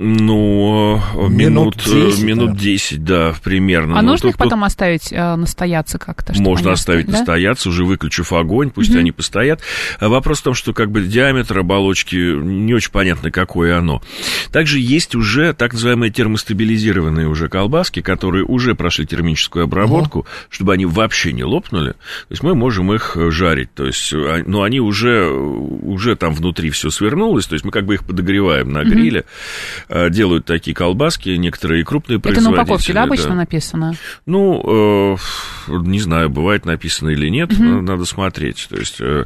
[0.00, 2.58] ну, минут, минут 10, минут да.
[2.58, 3.98] 10 да, примерно.
[3.98, 6.40] А ну, нужно их потом оставить э, настояться как-то?
[6.40, 7.18] Можно оставить да?
[7.18, 9.00] настояться, уже выключив огонь, пусть угу.
[9.00, 9.60] они постоят.
[9.98, 14.00] А вопрос в том, что как бы диаметр оболочки не очень понятно, какое оно.
[14.52, 20.28] Также есть уже так называемые термостабилизированные уже колбаски, которые уже прошли термическую обработку, угу.
[20.48, 21.90] чтобы они вообще не лопнули.
[21.90, 23.74] То есть мы можем их жарить.
[23.74, 27.84] То есть, а, но они уже, уже там внутри все свернулось, то есть мы как
[27.84, 29.22] бы их подогреваем на гриле.
[29.22, 32.54] Угу Э, делают такие колбаски, некоторые крупные производители.
[32.54, 33.34] Это на упаковке, да, обычно да.
[33.34, 33.94] написано?
[34.26, 35.16] Ну, э,
[35.68, 37.62] не знаю, бывает написано или нет, угу.
[37.62, 38.66] надо смотреть.
[38.68, 39.24] То есть, э,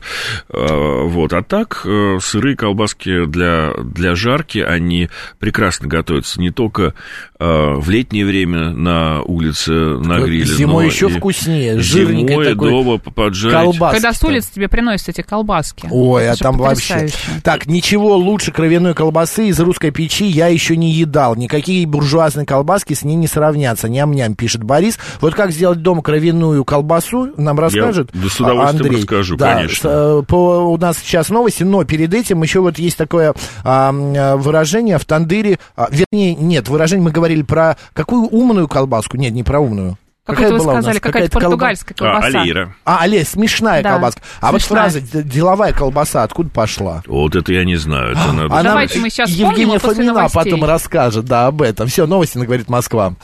[0.48, 1.32] э, вот.
[1.32, 6.94] А так, э, сырые колбаски для, для жарки, они прекрасно готовятся не только
[7.38, 12.98] э, в летнее время на улице, на гриле, Зимой еще вкуснее, жирненький зимой такой дома
[12.98, 13.54] поджарить.
[13.54, 15.88] Колбаски Когда с улицы тебе приносят эти колбаски.
[15.90, 17.08] Ой, а там вообще...
[17.42, 21.34] Так, ничего лучше кровяной колбасы из русской печи я еще не едал.
[21.34, 23.88] Никакие буржуазные колбаски с ней не сравнятся.
[23.88, 24.98] Ням-ням, пишет Борис.
[25.20, 29.00] Вот как сделать дома кровяную колбасу, нам расскажет я с удовольствием Андрей.
[29.00, 29.90] расскажу, да, конечно.
[29.90, 33.34] С, по, у нас сейчас новости, но перед этим еще вот есть такое
[33.64, 33.92] а,
[34.36, 39.16] выражение в тандыре, а, вернее, нет, выражение мы говорили про какую умную колбаску?
[39.16, 39.96] Нет, не про умную.
[40.24, 42.26] Какая вы сказали, какая-то португальская колбаса.
[42.26, 42.76] А, алейра.
[42.84, 43.92] А, алейра, смешная да.
[43.94, 44.20] колбаска.
[44.40, 44.52] А Смешная.
[44.52, 47.02] вот фраза «деловая колбаса» откуда пошла?
[47.06, 48.12] Вот это я не знаю.
[48.12, 48.54] Это надо...
[48.54, 48.62] Она...
[48.62, 51.88] Давайте мы сейчас Евгения вспомним, Фомина потом расскажет, да, об этом.
[51.88, 53.14] Все, новости, говорит Москва.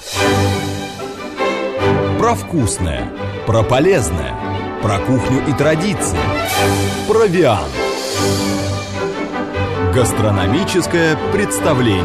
[2.19, 3.09] Про вкусное,
[3.47, 4.35] про полезное,
[4.83, 6.19] про кухню и традиции.
[7.07, 7.69] Про Виан.
[9.95, 12.05] Гастрономическое представление.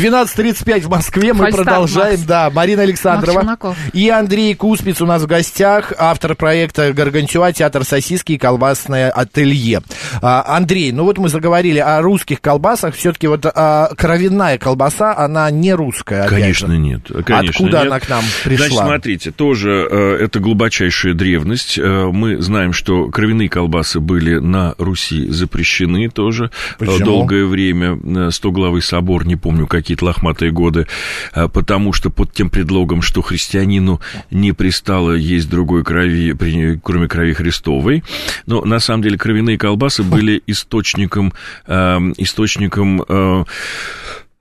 [0.00, 1.34] 12.35 в Москве.
[1.34, 2.10] Мы Фальстарт, продолжаем.
[2.12, 2.22] Макс.
[2.22, 3.76] Да, Марина Александрова.
[3.92, 7.52] И Андрей Куспиц у нас в гостях, автор проекта «Гаргантюа.
[7.52, 9.82] Театр сосиски и колбасное ателье».
[10.22, 12.94] А, Андрей, ну вот мы заговорили о русских колбасах.
[12.94, 16.26] Все-таки вот а, кровяная колбаса, она не русская.
[16.28, 17.02] Конечно, нет.
[17.26, 17.86] Конечно, Откуда нет.
[17.86, 18.66] она к нам пришла?
[18.66, 21.78] Значит, смотрите, тоже э, это глубочайшая древность.
[21.78, 27.04] Э, мы знаем, что кровяные колбасы были на Руси запрещены тоже э, Почему?
[27.04, 28.30] долгое время.
[28.30, 30.86] Стоглавый собор, не помню, как какие-то лохматые годы,
[31.32, 34.00] а, потому что под тем предлогом, что христианину
[34.30, 38.04] не пристало есть другой крови, кроме крови Христовой.
[38.46, 41.32] Но на самом деле кровяные колбасы были источником,
[41.66, 43.44] а, источником а,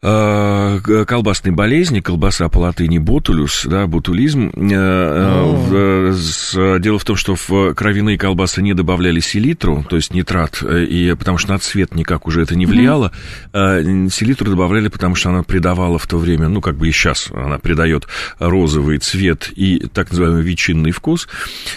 [0.01, 4.49] колбасной болезни, колбаса по латыни ботулюс, да, ботулизм.
[4.55, 6.13] Э,
[6.55, 11.13] э, дело в том, что в кровяные колбасы не добавляли селитру, то есть нитрат, и,
[11.19, 13.11] потому что на цвет никак уже это не влияло.
[13.51, 17.57] Селитру добавляли, потому что она придавала в то время, ну, как бы и сейчас она
[17.57, 18.07] придает
[18.39, 21.27] розовый цвет и так называемый ветчинный вкус,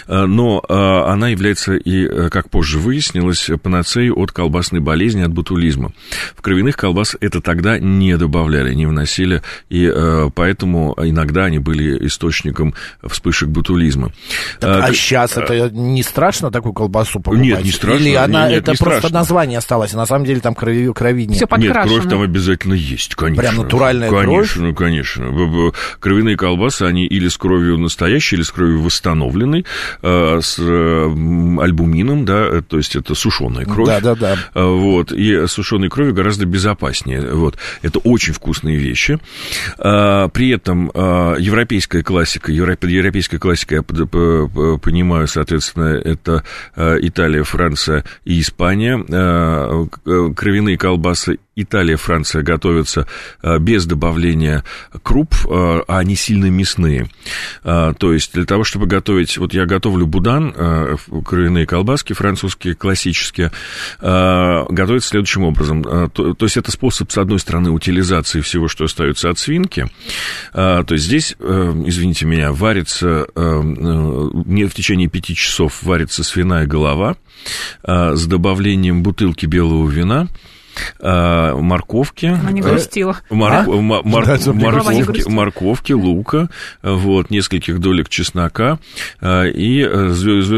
[0.07, 5.91] но она является и, как позже выяснилось, панацеей от колбасной болезни, от ботулизма.
[6.37, 11.59] В кровяных колбасах это тогда не не добавляли, не вносили, и э, поэтому иногда они
[11.59, 12.73] были источником
[13.03, 14.11] вспышек ботулизма.
[14.59, 17.43] Так, а, а сейчас это не страшно такую колбасу покупать?
[17.43, 18.03] Нет, не страшно.
[18.03, 19.19] Или она, нет, это не просто страшно.
[19.19, 21.37] название осталось, а на самом деле там крови, крови нет?
[21.37, 23.41] Все Нет, кровь там обязательно есть, конечно.
[23.41, 24.75] Прям натуральная конечно, кровь?
[24.75, 25.71] Конечно, конечно.
[25.99, 29.65] Кровяные колбасы, они или с кровью настоящей, или с кровью восстановленной,
[30.01, 33.87] э, с альбумином, да, то есть это сушеная кровь.
[33.87, 34.37] Да, да, да.
[34.53, 37.33] Вот, и сушеной кровью гораздо безопаснее.
[37.33, 37.57] Вот.
[37.81, 39.19] Это очень вкусные вещи.
[39.77, 46.43] А, при этом а, европейская классика, европейская классика, я понимаю, соответственно, это
[46.75, 48.97] а, Италия, Франция и Испания.
[50.33, 53.07] Кровяные колбасы Италия, Франция готовятся
[53.59, 54.63] без добавления
[55.03, 57.07] круп, а, они сильно мясные.
[57.63, 59.37] То есть для того, чтобы готовить...
[59.37, 60.53] Вот я готовлю будан,
[61.25, 63.51] кровяные колбаски французские, классические,
[63.99, 65.83] готовят следующим образом.
[65.83, 69.87] То есть это способ, с одной стороны, утилизации всего, что остается от свинки.
[70.53, 73.27] То есть здесь, извините меня, варится...
[73.35, 77.15] Не в течение пяти часов варится свиная голова
[77.83, 80.27] с добавлением бутылки белого вина,
[80.99, 82.27] э, морковки.
[82.27, 83.17] Она не грустила.
[83.29, 83.63] Мор, а?
[83.63, 86.49] мор, морковки, морковки, лука,
[86.81, 88.79] вот, нескольких долек чеснока
[89.21, 90.13] э, и э,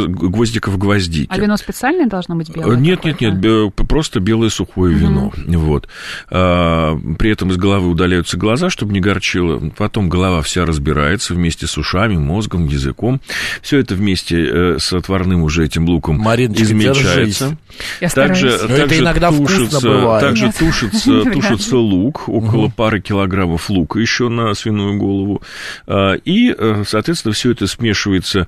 [0.08, 1.28] гвоздиков гвоздики.
[1.30, 2.78] А вино специальное должно быть белое?
[2.78, 5.32] Нет, нет, нет, просто белое сухое вино.
[5.48, 5.88] Вот.
[6.30, 9.62] А, при этом из головы удаляются глаза, чтобы не горчило.
[9.78, 13.22] Потом голова вся разбирается вместе с ушами, мозгом, языком.
[13.62, 17.58] Все это вместе э, с отварным уже этим луком Мариночка, измельчается.
[18.02, 20.22] Я также, также это иногда тушится, вкусно бывает.
[20.22, 25.42] Также тушится, тушится лук, около пары килограммов лука еще на свиную голову.
[25.88, 28.48] А, и, э, соответственно, все это смешивается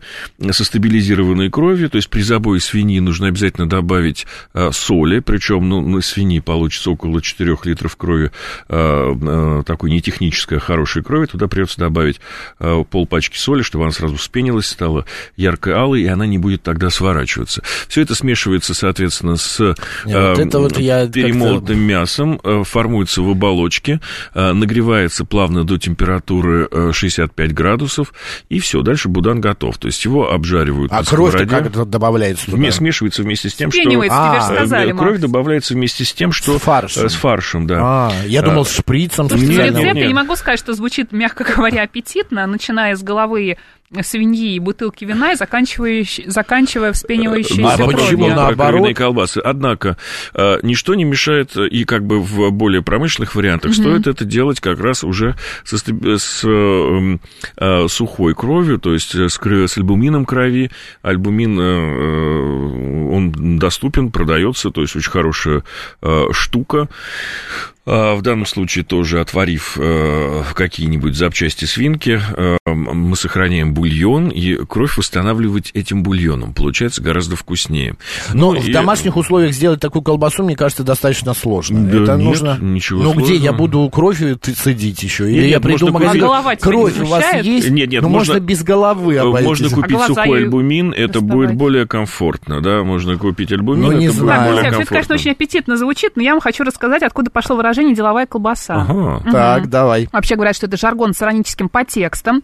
[0.51, 1.89] со стабилизированной кровью.
[1.89, 6.91] То есть при забое свиньи нужно обязательно добавить а, соли, причем ну, на свиньи получится
[6.91, 8.31] около 4 литров крови,
[8.69, 11.25] а, такой нетехнической, а хорошей крови.
[11.25, 12.19] Туда придется добавить
[12.57, 17.61] полпачки соли, чтобы она сразу вспенилась, стала ярко-алой, и она не будет тогда сворачиваться.
[17.87, 23.99] Все это смешивается, соответственно, с вот это вот я перемолотым мясом, э, формуется в оболочке,
[24.33, 28.13] э, нагревается плавно до температуры 65 э, градусов,
[28.49, 29.77] и все, дальше будан готов.
[29.77, 32.71] То есть его обжаривают а кровь как это добавляется туда?
[32.71, 33.81] Смешивается вместе с тем, что...
[34.09, 36.57] А, сказали, кровь добавляется вместе с тем, что...
[36.57, 37.09] С фаршем.
[37.09, 37.79] С фаршем, да.
[37.81, 39.29] А, я думал, с шприцем.
[39.29, 43.57] Слушайте, рецепт, я не могу сказать, что звучит, мягко говоря, аппетитно, начиная с головы
[44.01, 48.95] свиньи и бутылки вина, и заканчивая, заканчивая вспенивающейся а почему наоборот?
[48.95, 49.39] колбасы.
[49.39, 49.97] Однако,
[50.33, 53.81] э, ничто не мешает, и как бы в более промышленных вариантах, угу.
[53.81, 57.17] стоит это делать как раз уже со, с э,
[57.57, 60.69] э, сухой кровью, то есть с, с альбумином крови.
[61.01, 65.63] Альбумин, э, он доступен, продается, то есть очень хорошая
[66.01, 66.89] э, штука.
[67.89, 74.55] А, в данном случае тоже отварив э, какие-нибудь запчасти свинки, э, мы сохраняем бульон, и
[74.65, 76.53] кровь восстанавливать этим бульоном.
[76.53, 77.95] Получается гораздо вкуснее.
[78.33, 78.73] Но ну, в и...
[78.73, 81.85] домашних условиях сделать такую колбасу, мне кажется, достаточно сложно.
[81.85, 82.57] Да Это нет, нужно...
[82.59, 83.25] ничего Ну сложного.
[83.25, 85.31] где я буду кровь цедить еще?
[85.31, 86.23] Или нет, я приду в магазин...
[86.23, 87.69] А голова кровь у вас есть?
[87.69, 89.47] Нет, нет, ну, можно, можно без головы э, обойтись.
[89.47, 92.83] Можно купить а сухой альбумин, это будет более комфортно, да?
[92.83, 94.41] Можно купить альбумин, ну, не это знаю.
[94.41, 94.83] будет более комфортно.
[94.83, 98.75] Это, конечно, очень аппетитно звучит, но я вам хочу рассказать, откуда пошло выражение «деловая колбаса».
[98.81, 99.17] Ага.
[99.17, 99.31] Угу.
[99.31, 100.07] Так, давай.
[100.11, 102.41] Вообще говорят, что это жаргон с ироническим подтекстом.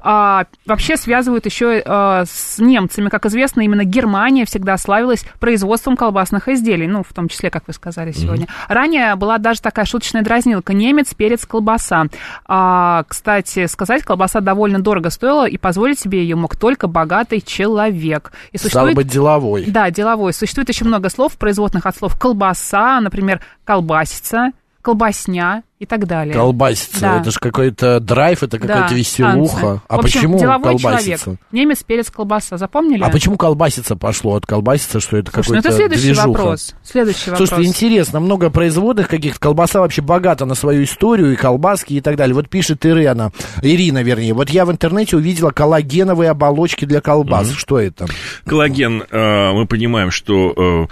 [0.00, 3.08] А, вообще связывают еще а, с немцами.
[3.08, 6.86] Как известно, именно Германия всегда славилась производством колбасных изделий.
[6.86, 8.46] Ну, в том числе, как вы сказали сегодня.
[8.68, 10.72] Ранее была даже такая шуточная дразнилка.
[10.72, 12.06] Немец, перец, колбаса.
[12.46, 18.32] А, кстати, сказать, колбаса довольно дорого стоила, и позволить себе ее мог только богатый человек.
[18.52, 18.92] И существует...
[18.92, 19.64] Стал быть деловой.
[19.66, 20.32] Да, деловой.
[20.32, 24.52] Существует еще много слов, производных от слов колбаса, например, колбасица,
[24.86, 26.34] колбасня и так далее.
[26.34, 27.00] Колбасится.
[27.00, 27.20] Да.
[27.20, 29.60] Это же какой-то драйв, это какая-то да, веселуха.
[29.60, 29.82] Танцы.
[29.88, 31.24] А в общем, почему деловой колбасится?
[31.24, 31.40] Человек.
[31.52, 32.56] Немец, перец, колбаса.
[32.56, 33.02] Запомнили?
[33.02, 36.28] А почему колбасица пошло от колбасица, что это какой-то ну это следующий движуха?
[36.28, 36.74] вопрос.
[36.82, 37.48] Следующий вопрос.
[37.48, 39.38] Слушайте, интересно, много производных каких-то.
[39.38, 42.34] Колбаса вообще богата на свою историю, и колбаски, и так далее.
[42.34, 44.32] Вот пишет Ирина, Ирина, вернее.
[44.32, 47.48] Вот я в интернете увидела коллагеновые оболочки для колбас.
[47.48, 47.56] Mm-hmm.
[47.56, 48.06] Что это?
[48.46, 50.88] Коллаген, э, мы понимаем, что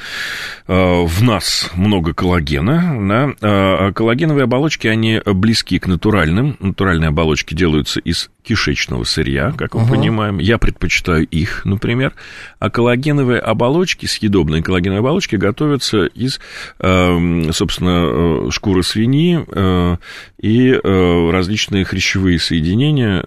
[0.69, 3.35] э, э, в нас много коллагена.
[3.41, 3.93] Да?
[3.93, 6.57] Коллагеновые оболочки, они близки близки к натуральным.
[6.61, 9.91] Натуральные оболочки делаются из кишечного сырья, как мы uh-huh.
[9.91, 10.39] понимаем.
[10.39, 12.13] Я предпочитаю их, например.
[12.59, 16.41] А коллагеновые оболочки, съедобные коллагеновые оболочки, готовятся из,
[16.79, 19.97] эм, собственно, э, шкуры свиньи э,
[20.41, 23.25] и э, различные хрящевые соединения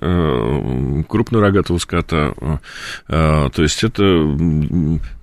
[1.07, 2.33] крупнорогатого скота.
[3.07, 4.37] То есть это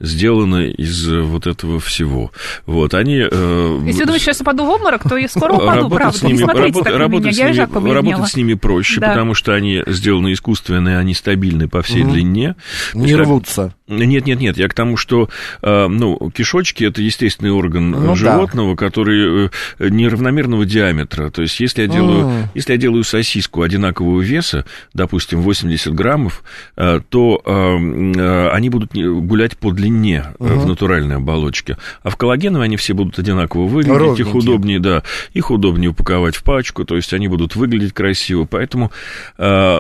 [0.00, 2.33] сделано из вот этого всего.
[2.66, 3.16] Вот, они...
[3.16, 6.18] Если думаешь, сейчас упаду в обморок, то я скоро упаду, правда.
[6.18, 9.00] С ними, Не смотрите работать, так на меня, с я ними, работать с ними проще,
[9.00, 9.09] да.
[9.11, 12.12] потому что они сделаны искусственные, они стабильны по всей угу.
[12.12, 12.54] длине.
[12.94, 13.74] Не рвутся.
[13.86, 15.28] Нет, нет, нет, я к тому, что
[15.60, 18.76] э, ну, кишочки это естественный орган ну, животного, да.
[18.76, 21.28] который э, неравномерного диаметра.
[21.28, 22.44] То есть, если я делаю, mm.
[22.54, 26.44] если я делаю сосиску одинакового веса, допустим, 80 граммов,
[26.76, 30.58] э, то они будут гулять по длине mm-hmm.
[30.58, 31.76] в натуральной оболочке.
[32.02, 34.26] А в коллагеновой они все будут одинаково выглядеть, Ровненькие.
[34.28, 35.02] их удобнее, да,
[35.34, 38.46] их удобнее упаковать в пачку, то есть они будут выглядеть красиво.
[38.50, 38.90] Поэтому,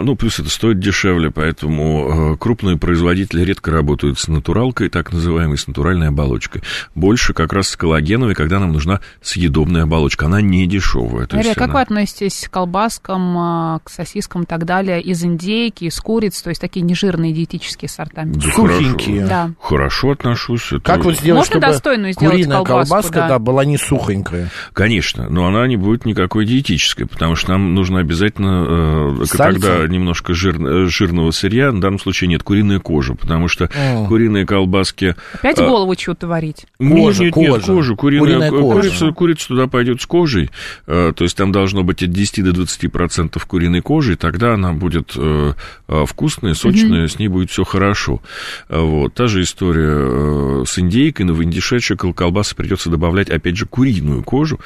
[0.02, 5.66] ну, плюс это стоит дешевле, поэтому крупные производители редко работают с натуралкой, так называемой, с
[5.66, 6.62] натуральной оболочкой.
[6.94, 10.26] Больше как раз с коллагеновой, когда нам нужна съедобная оболочка.
[10.26, 11.28] Она не дешевая.
[11.32, 11.74] Мария, как она...
[11.74, 16.50] вы относитесь к колбаскам, а, к сосискам и так далее из индейки, из куриц, то
[16.50, 18.22] есть такие нежирные диетические сорта?
[18.24, 19.26] Да Сухенькие.
[19.26, 19.50] Хорошо, да.
[19.60, 20.72] хорошо отношусь.
[20.72, 20.80] Это...
[20.80, 23.28] Как вот сделать, Можно достойную сделать куриная колбаску, колбаска да.
[23.28, 24.50] да, была не сухонькая?
[24.72, 30.34] Конечно, но она не будет никакой диетической, потому что нам нужно обязательно э, тогда немножко
[30.34, 34.08] жир, э, жирного сырья, в данном случае нет, куриная кожа, потому что mm.
[34.08, 35.14] куриные колбаски...
[35.34, 36.66] Опять а, голову чего-то варить?
[36.78, 37.50] Кожа, нет, кожа.
[37.50, 37.94] нет, кожа.
[37.94, 38.80] Куриная, куриная кожа.
[38.80, 40.50] Курица, курица туда пойдет с кожей,
[40.86, 44.54] э, то есть там должно быть от 10 до 20 процентов куриной кожи, и тогда
[44.54, 45.52] она будет э,
[45.88, 47.08] э, вкусная, сочная, mm-hmm.
[47.08, 48.20] с ней будет все хорошо.
[48.68, 49.14] Вот.
[49.14, 54.60] Та же история с индейкой, но в индишечек колбасы придется добавлять, опять же, куриную кожу,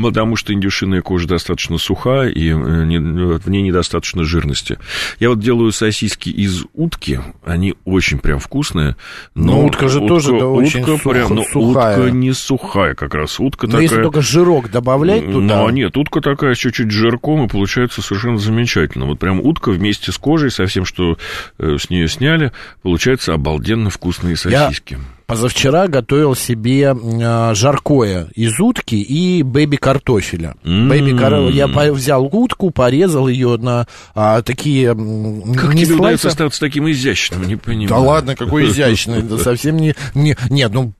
[0.00, 4.78] Потому что индюшиная кожа достаточно суха, и э, в ней недостаточно жирности.
[5.20, 8.96] Я вот делаю сосиски из утки, они очень прям вкусные.
[9.34, 11.98] Но, но утка же утка, тоже да, очень утка сух, прям, но сухая.
[11.98, 13.38] Утка не сухая как раз.
[13.38, 13.82] Утка но такая...
[13.82, 15.60] если только жирок добавлять туда...
[15.60, 19.04] Ну, нет, утка такая с чуть-чуть жирком, и получается совершенно замечательно.
[19.04, 21.18] Вот прям утка вместе с кожей, со всем, что
[21.58, 24.94] э, с нее сняли, получается обалденно вкусные сосиски.
[24.94, 25.00] Я
[25.32, 30.56] позавчера готовил себе э, жаркое из утки и бэби-картофеля.
[30.62, 30.88] Mm-hmm.
[30.88, 31.50] Бэби -кар...
[31.50, 34.88] Я взял утку, порезал ее на а, такие...
[34.88, 37.88] Как не тебе удается остаться таким изящным, не понимаю.
[37.88, 39.94] Да ладно, какой изящный, совсем не...
[40.14, 40.92] Нет, ну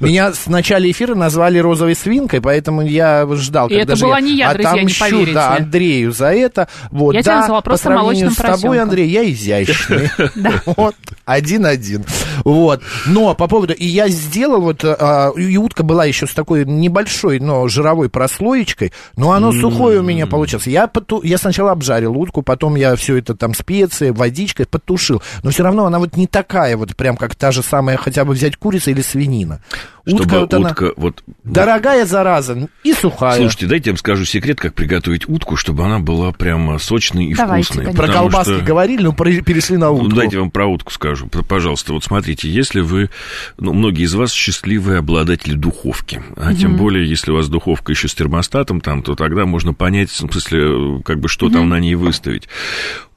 [0.00, 4.52] Меня с начала эфира назвали розовой свинкой, поэтому я ждал, И это была не я,
[4.52, 5.32] друзья, не поверите.
[5.34, 6.68] да, Андрею за это.
[6.90, 8.60] Вот, я да, тебя назвала просто сравнению с поросенком.
[8.62, 10.10] тобой, Андрей, я изящный.
[10.76, 12.04] Вот, один-один.
[12.44, 12.82] Вот.
[13.06, 13.72] Но по поводу...
[13.72, 14.84] И я сделал вот...
[14.84, 20.02] а, И утка была еще с такой небольшой, но жировой прослоечкой, но оно сухое у
[20.02, 20.66] меня получилось.
[20.66, 20.90] Я,
[21.22, 25.22] я сначала обжарил утку, потом я все это там специи, водичкой потушил.
[25.42, 28.32] Но все равно она вот не такая вот прям, как та же самая, хотя бы
[28.32, 29.60] взять курица или свинина.
[30.06, 33.36] Чтобы Утка вот она утка, вот, дорогая зараза и сухая.
[33.38, 37.34] Слушайте, дайте я вам скажу секрет, как приготовить утку, чтобы она была прямо сочной и
[37.34, 37.84] Давайте, вкусной.
[37.86, 38.04] конечно.
[38.04, 40.14] Про колбаски что- говорили, но про- перешли на Ну, утку.
[40.14, 41.26] дайте я вам про утку скажу.
[41.26, 43.10] Пожалуйста, вот смотрите, если вы,
[43.58, 48.06] ну, многие из вас счастливые обладатели духовки, а тем более, если у вас духовка еще
[48.06, 51.96] с термостатом там, то тогда можно понять, в смысле, как бы, что там на ней
[51.96, 52.48] выставить.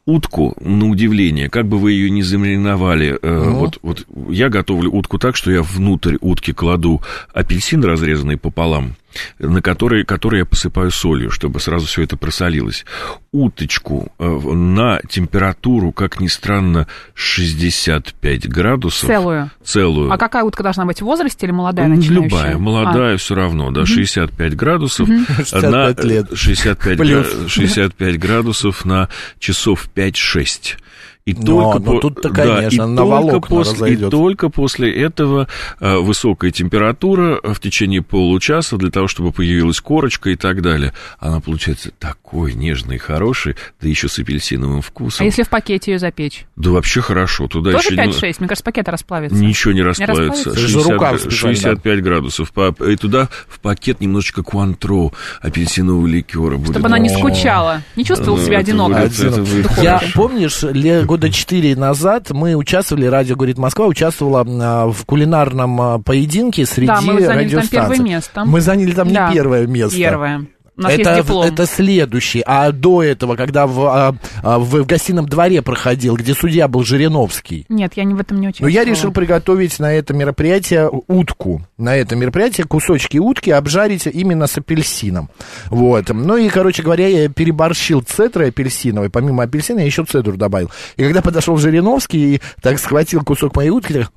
[0.09, 5.19] Утку, на удивление, как бы вы ее ни замариновали, э, вот, вот я готовлю утку
[5.19, 7.01] так, что я внутрь утки кладу
[7.31, 8.95] апельсин, разрезанный пополам,
[9.39, 12.85] на который, который я посыпаю солью, чтобы сразу все это просолилось.
[13.31, 19.07] Уточку э, на температуру, как ни странно, 65 градусов.
[19.07, 19.51] Целую.
[19.63, 20.11] Целую.
[20.11, 22.23] А какая утка должна быть в возрасте или молодая начинающая?
[22.23, 25.07] Любая, молодая, все равно, да, 65 градусов.
[25.07, 26.27] 65 на, лет.
[26.33, 27.33] 65, Плюс.
[27.33, 30.77] гра- 65 градусов на часов 5-6.
[31.25, 34.91] И Но- только, но по- тут-то, да, конечно, и на только после, и только после
[35.03, 35.47] этого
[35.79, 40.93] э, высокая температура в течение получаса для того, чтобы появилась корочка и так далее.
[41.19, 45.23] Она получается такой нежный и хороший, да еще с апельсиновым вкусом.
[45.23, 46.45] А если в пакете ее запечь?
[46.55, 47.47] Да вообще хорошо.
[47.47, 48.35] Туда Тоже еще 5-6?
[48.39, 49.35] Мне кажется, пакет расплавится.
[49.37, 50.23] Ничего не расплавится.
[50.49, 50.67] расплавится?
[50.67, 52.51] Же рукав специально, 65 градусов.
[52.53, 55.11] По- И туда в пакет немножечко куантро
[55.41, 56.71] апельсинового ликера будет.
[56.71, 59.01] Чтобы она не скучала, не чувствовала себя это одиноко.
[59.01, 64.45] будет- это будет Я, помнишь, ле- года четыре назад мы участвовали, радио «Говорит Москва» участвовала
[64.47, 67.69] а, в кулинарном а, поединке среди Да, мы заняли там радиостанций.
[67.71, 68.45] первое место.
[68.45, 69.27] Мы заняли там Да.
[69.27, 69.97] не первое место.
[69.97, 70.45] Первое.
[70.79, 71.45] У нас это, есть диплом.
[71.45, 72.41] это следующий.
[72.45, 76.85] А до этого, когда в, а, а, в, в гостином дворе проходил, где судья был
[76.85, 78.71] Жириновский, Нет, я не в этом не но участвовала.
[78.71, 81.61] я решил приготовить на это мероприятие утку.
[81.77, 85.29] На это мероприятие кусочки утки обжарить именно с апельсином.
[85.65, 86.07] Вот.
[86.09, 89.09] Ну и, короче говоря, я переборщил цедрой апельсиновой.
[89.09, 90.71] Помимо апельсина я еще цедру добавил.
[90.95, 94.11] И когда подошел Жириновский и так схватил кусок моей утки, так,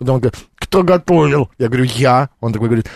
[0.00, 1.48] потом он говорит, кто готовил?
[1.58, 2.30] Я говорю, я.
[2.40, 2.86] Он такой говорит,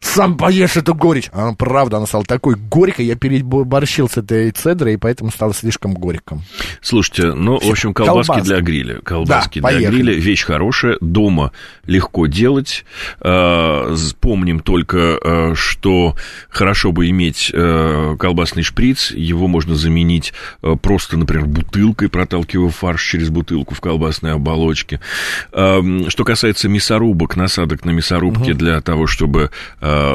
[0.00, 1.30] сам поешь эту горечь.
[1.32, 5.94] А правда, она стала такой горькой, я переборщил с этой цедрой, и поэтому стало слишком
[5.94, 6.42] горьком.
[6.80, 8.46] Слушайте, ну, в общем, колбаски, Колбаски.
[8.46, 9.00] для гриля.
[9.00, 10.02] Колбаски Да, для поехали.
[10.02, 10.20] гриля.
[10.20, 10.96] Вещь хорошая.
[11.00, 11.52] Дома
[11.86, 12.84] легко делать.
[13.20, 16.14] З- Помним только, э, что
[16.50, 19.10] хорошо бы иметь э, колбасный шприц.
[19.12, 20.32] Его можно заменить
[20.82, 25.00] просто, например, бутылкой, проталкивая фарш через бутылку в колбасной оболочке.
[25.52, 29.50] Что касается мясорубок, насадок на мясорубке для того, чтобы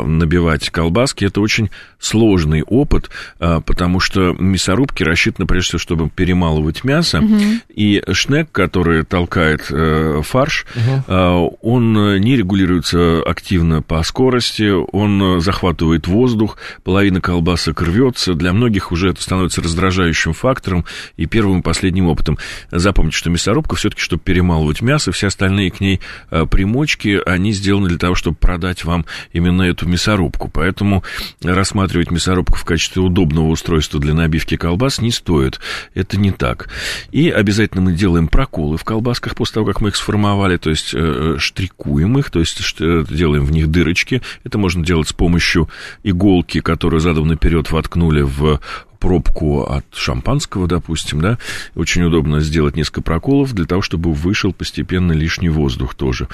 [0.06, 1.70] набивать колбаски, это очень
[2.00, 3.10] сложный опыт,
[3.40, 7.24] э, потому что мясорубки рассчитаны прежде всего, чтобы перемалывать мясо,
[7.70, 15.38] и шнек, который толкает э, фарш, э, он э, не регулируется активно по скорости, он
[15.38, 20.86] э, захватывает воздух, половина колбасок рвется, для многих уже это становится раздражающим фактором
[21.18, 22.38] и первым и последним опытом.
[22.72, 26.00] Запомните, что мясорубка все-таки, чтобы перемалывать мясо, все остальные к ней
[26.32, 30.50] э, примочки, они сделаны для того, чтобы продать вам именно эту мясорубку.
[30.50, 31.04] Поэтому
[31.44, 35.60] рассматривать мясорубку в качестве удобного устройства для набивки колбас не стоит.
[35.94, 36.70] Это не так.
[37.12, 40.94] И обязательно мы делаем проколы в колбасках после того, как мы их сформовали, то есть
[40.94, 44.22] э, штрикуем их, то есть э, делаем в них дырочки.
[44.44, 45.70] Это можно делать с помощью
[46.04, 48.60] иголки, которую задом наперед воткнули в
[49.02, 51.40] пробку от шампанского, допустим, да,
[51.76, 56.28] очень удобно сделать несколько проколов для того, чтобы вышел постепенно лишний воздух тоже.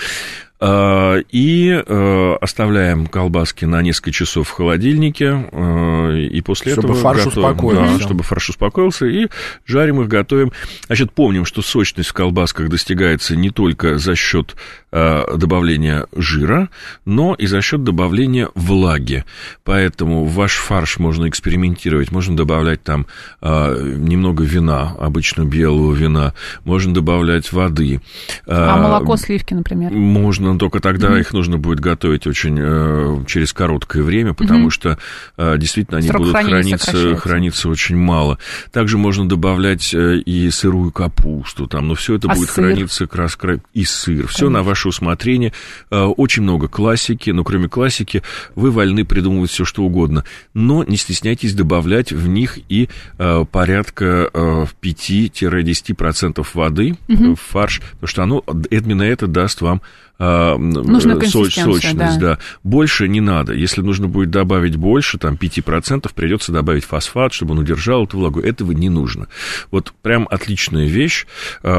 [0.59, 7.01] А, И э, оставляем колбаски на несколько часов в холодильнике, э, и после Чтобы этого
[7.01, 7.93] фарш готовим, успокоился.
[7.93, 9.27] да, чтобы фарш успокоился, и
[9.65, 10.51] жарим их, готовим.
[10.87, 14.55] Значит, помним, что сочность в колбасках достигается не только за счет
[14.91, 16.69] э, добавления жира,
[17.05, 19.25] но и за счет добавления влаги.
[19.63, 23.05] Поэтому в ваш фарш можно экспериментировать, можно добавлять там
[23.41, 26.33] немного вина, обычно белого вина,
[26.63, 28.01] можно добавлять воды.
[28.47, 29.91] А молоко, сливки, например?
[29.91, 34.97] можно, только тогда их нужно будет готовить очень э, через короткое время, потому что
[35.37, 38.37] э, действительно они Срок будут храниться, храниться очень мало.
[38.71, 42.65] Также можно добавлять э, и сырую капусту, там, но все это А будет сыр?
[42.65, 44.27] храниться краска и сыр.
[44.27, 45.53] Все на ваше усмотрение.
[45.91, 48.23] Э, очень много классики, но кроме классики
[48.55, 50.23] вы вольны придумывать все что угодно.
[50.53, 57.81] Но не стесняйтесь добавлять в них и э, порядка э, 5-10% воды э, в фарш,
[57.93, 59.81] потому что оно, именно это даст вам
[60.19, 62.17] Нужную соч, сочность, да.
[62.17, 62.39] да.
[62.63, 63.53] Больше не надо.
[63.53, 68.39] Если нужно будет добавить больше, там, 5%, придется добавить фосфат, чтобы он удержал эту влагу.
[68.39, 69.27] Этого не нужно.
[69.71, 71.25] Вот прям отличная вещь.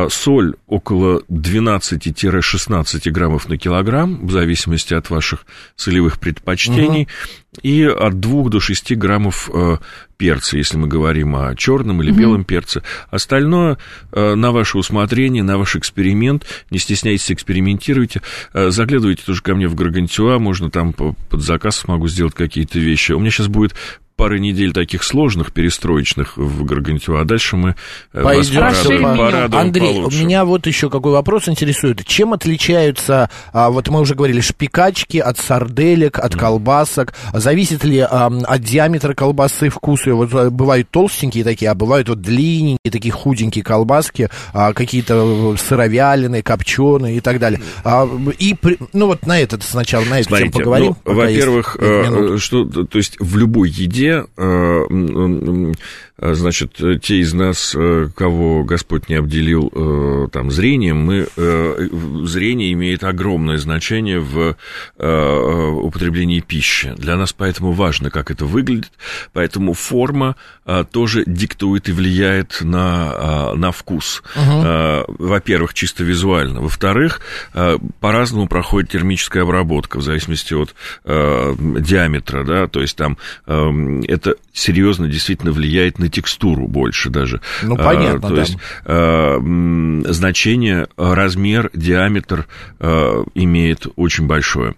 [0.08, 5.44] Соль около 12-16 граммов на килограмм, в зависимости от ваших
[5.76, 7.02] солевых предпочтений.
[7.02, 7.08] Угу
[7.62, 9.78] и от 2 до 6 граммов э,
[10.16, 12.44] перца, если мы говорим о черном или белом mm-hmm.
[12.44, 12.82] перце.
[13.10, 13.78] Остальное
[14.12, 16.44] э, на ваше усмотрение, на ваш эксперимент.
[16.70, 18.22] Не стесняйтесь, экспериментируйте.
[18.52, 23.12] Э, заглядывайте тоже ко мне в Гаргантюа, можно там под заказ смогу сделать какие-то вещи.
[23.12, 23.74] У меня сейчас будет
[24.18, 27.76] пары недель таких сложных, перестроечных в Гаргантюа, а дальше мы
[28.12, 30.24] э, Пойдем вас порадуем, порадуем Андрей, получше.
[30.24, 32.04] меня вот еще какой вопрос интересует.
[32.04, 37.14] Чем отличаются, а, вот мы уже говорили, шпикачки от сарделек, от колбасок?
[37.32, 40.12] Зависит ли а, от диаметра колбасы вкуса?
[40.12, 46.42] Вот а, бывают толстенькие такие, а бывают вот длинненькие, такие худенькие колбаски, а, какие-то сыровяленые,
[46.42, 47.60] копченые и так далее.
[47.84, 48.08] А,
[48.40, 48.56] и,
[48.92, 50.96] ну вот на этот сначала, на эту Смотрите, поговорим.
[51.04, 54.24] Ну, во-первых, э, что, то есть в любой еде где
[56.20, 61.88] а, значит, те из нас, э, кого Господь не обделил э, там зрением, мы, э,
[62.24, 64.56] зрение имеет огромное значение в
[64.98, 66.92] употреблении пищи.
[66.96, 68.92] Для нас поэтому важно, как это выглядит,
[69.32, 70.36] поэтому форма
[70.90, 74.22] тоже диктует и влияет на, на вкус.
[74.34, 75.26] Угу.
[75.26, 76.60] Во-первых, чисто визуально.
[76.60, 77.20] Во-вторых,
[78.00, 83.18] по-разному проходит термическая обработка в зависимости от диаметра, да, то есть там
[84.06, 87.40] это серьезно действительно влияет на текстуру больше даже.
[87.62, 88.40] Ну, понятно, а, То да.
[88.40, 92.46] есть а, значение, размер, диаметр
[92.80, 94.74] а, имеет очень большое.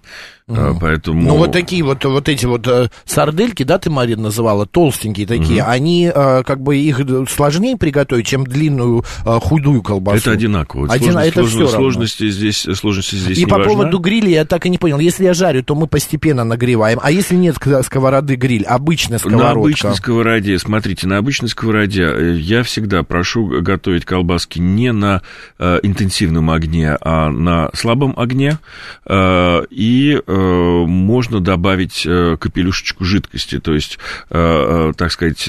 [0.50, 0.78] Mm.
[0.80, 1.22] Поэтому...
[1.22, 5.60] Ну, вот такие вот, вот эти вот э, сардельки, да, ты, Марин, называла, толстенькие такие,
[5.60, 5.70] mm-hmm.
[5.70, 7.00] они, э, как бы, их
[7.30, 10.18] сложнее приготовить, чем длинную э, худую колбасу?
[10.18, 10.88] Это одинаково.
[10.92, 12.34] Один, сложность, это все сложности равно.
[12.34, 13.72] здесь, сложности здесь И по важна.
[13.72, 14.98] поводу гриля я так и не понял.
[14.98, 19.69] Если я жарю, то мы постепенно нагреваем, а если нет сковороды гриль, обычная сковородка?
[19.70, 25.22] Обычной сковороде, смотрите, на обычной сковороде я всегда прошу готовить колбаски не на
[25.58, 28.58] э, интенсивном огне, а на слабом огне,
[29.06, 33.98] э, и э, Э, можно добавить э, капелюшечку жидкости, то есть,
[34.30, 35.48] э, так сказать,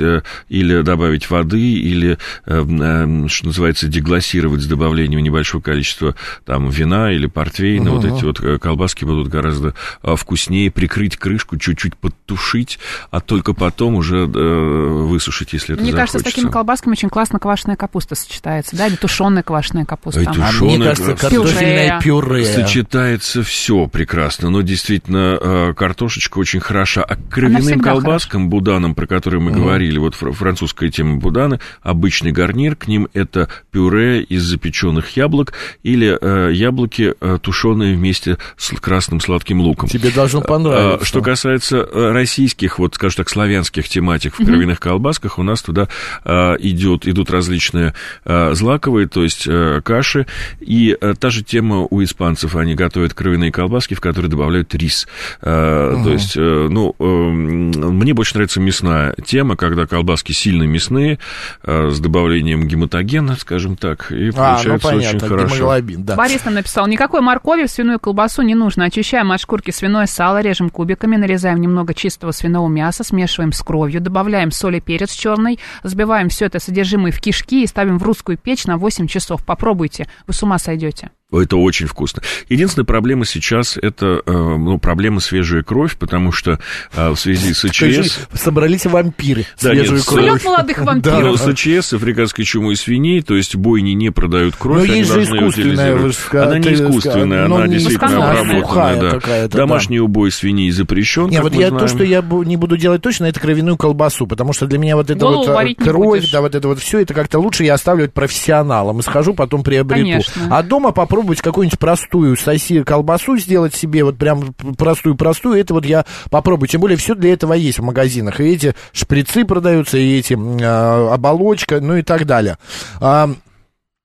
[0.50, 6.16] или добавить воды, или, что называется, деглассировать с добавлением небольшого количества
[6.46, 7.90] там вина или портвейна.
[7.90, 7.96] Uh-huh.
[7.96, 10.72] Вот эти вот колбаски будут гораздо вкуснее.
[10.72, 12.80] Прикрыть крышку, чуть-чуть подтушить,
[13.12, 16.18] а только потом уже высушить, если это Мне захочется.
[16.18, 20.24] кажется, с такими колбасками очень классно квашеная капуста сочетается, да, или тушеная квашеная капуста.
[20.24, 22.46] Тушеная, а мне кажется, картофельное пюре.
[22.46, 27.04] Сочетается все прекрасно, но действительно э, картошечка очень хороша.
[27.04, 28.50] А к кровяным колбаскам, хороша.
[28.50, 29.62] буданам, про которые мы угу.
[29.62, 35.54] говорили, вот французская тема буданы, обычный гарнир к ним это пюре из запеченных яблок
[35.84, 39.90] или э, яблоки, э, тушеные вместе с красным сладким луком.
[39.90, 41.06] Тебе должно понравиться.
[41.06, 45.88] Что касается российских, вот, скажем так, славянских тематик в кровяных колбасках, у нас туда
[46.26, 47.94] идет, идут различные
[48.26, 49.48] злаковые, то есть
[49.84, 50.26] каши,
[50.60, 55.08] и та же тема у испанцев, они готовят кровяные колбаски, в которые добавляют рис.
[55.42, 56.04] Угу.
[56.04, 61.20] То есть, э, ну, эм, мне больше нравится мясная тема, когда колбаски сильно мясные,
[61.64, 65.82] э, с добавлением гематогена, скажем так, и получается а, ну, понятно, очень хорошо.
[65.98, 66.16] Да.
[66.16, 68.86] Борис нам написал, никакой моркови в свиную колбасу не нужно.
[68.86, 73.81] Очищаем от шкурки свиное сало, режем кубиками, нарезаем немного чистого свиного мяса, смешиваем с кровью,
[74.00, 78.38] добавляем соль и перец черный, взбиваем все это содержимое в кишки и ставим в русскую
[78.38, 79.46] печь на 8 часов.
[79.46, 81.12] Попробуйте, вы с ума сойдете.
[81.32, 82.22] Это очень вкусно.
[82.50, 86.60] Единственная проблема сейчас это э, ну, проблема свежая кровь, потому что
[86.94, 88.28] э, в связи с ИЧС...
[88.34, 90.44] Собрались вампиры, да, свежую нет, кровь.
[90.44, 91.24] молодых вампиров.
[91.24, 95.14] Ну, с ИЧС, африканской чумой свиней, то есть бойни не продают кровь, Но они есть
[95.14, 96.44] должны же искусственная, ска...
[96.44, 99.22] Она не искусственная, она действительно обработанная.
[99.22, 99.48] Да.
[99.48, 100.04] Домашний да.
[100.04, 103.78] убой свиней запрещен, Нет, вот я, то, что я не буду делать точно, это кровяную
[103.78, 107.00] колбасу, потому что для меня вот это вот э, кровь, да, вот это вот все,
[107.00, 110.02] это как-то лучше я оставлю это профессионалам и схожу, потом приобрету.
[110.02, 110.48] Конечно.
[110.50, 116.06] А дома попробовать какую-нибудь простую соси колбасу сделать себе, вот прям простую-простую, это вот я
[116.32, 116.68] попробую.
[116.68, 118.40] Тем более все для этого есть в магазинах.
[118.40, 122.58] И эти шприцы продаются, и эти э, оболочка, ну и так далее.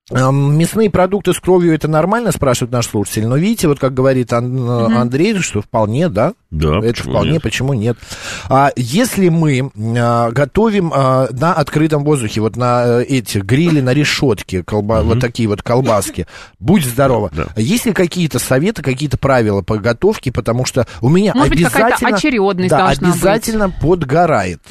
[0.09, 3.27] Мясные продукты с кровью это нормально, спрашивает наш слушатель.
[3.27, 4.97] Но видите, вот как говорит Ан- угу.
[4.97, 6.33] Андрей, что вполне, да?
[6.49, 6.77] Да.
[6.77, 7.41] Это почему вполне, нет?
[7.41, 7.97] почему нет?
[8.49, 13.93] А, если мы а, готовим а, на открытом воздухе, вот на э, эти грили, на
[13.93, 15.09] решетке, колба, угу.
[15.09, 16.25] вот такие вот колбаски,
[16.57, 17.29] будь здорово.
[17.33, 17.47] Да.
[17.57, 20.31] Есть ли какие-то советы, какие-то правила по готовке?
[20.31, 22.11] Потому что у меня Может обязательно...
[22.11, 23.79] Быть, очередность да, обязательно быть.
[23.81, 24.61] подгорает.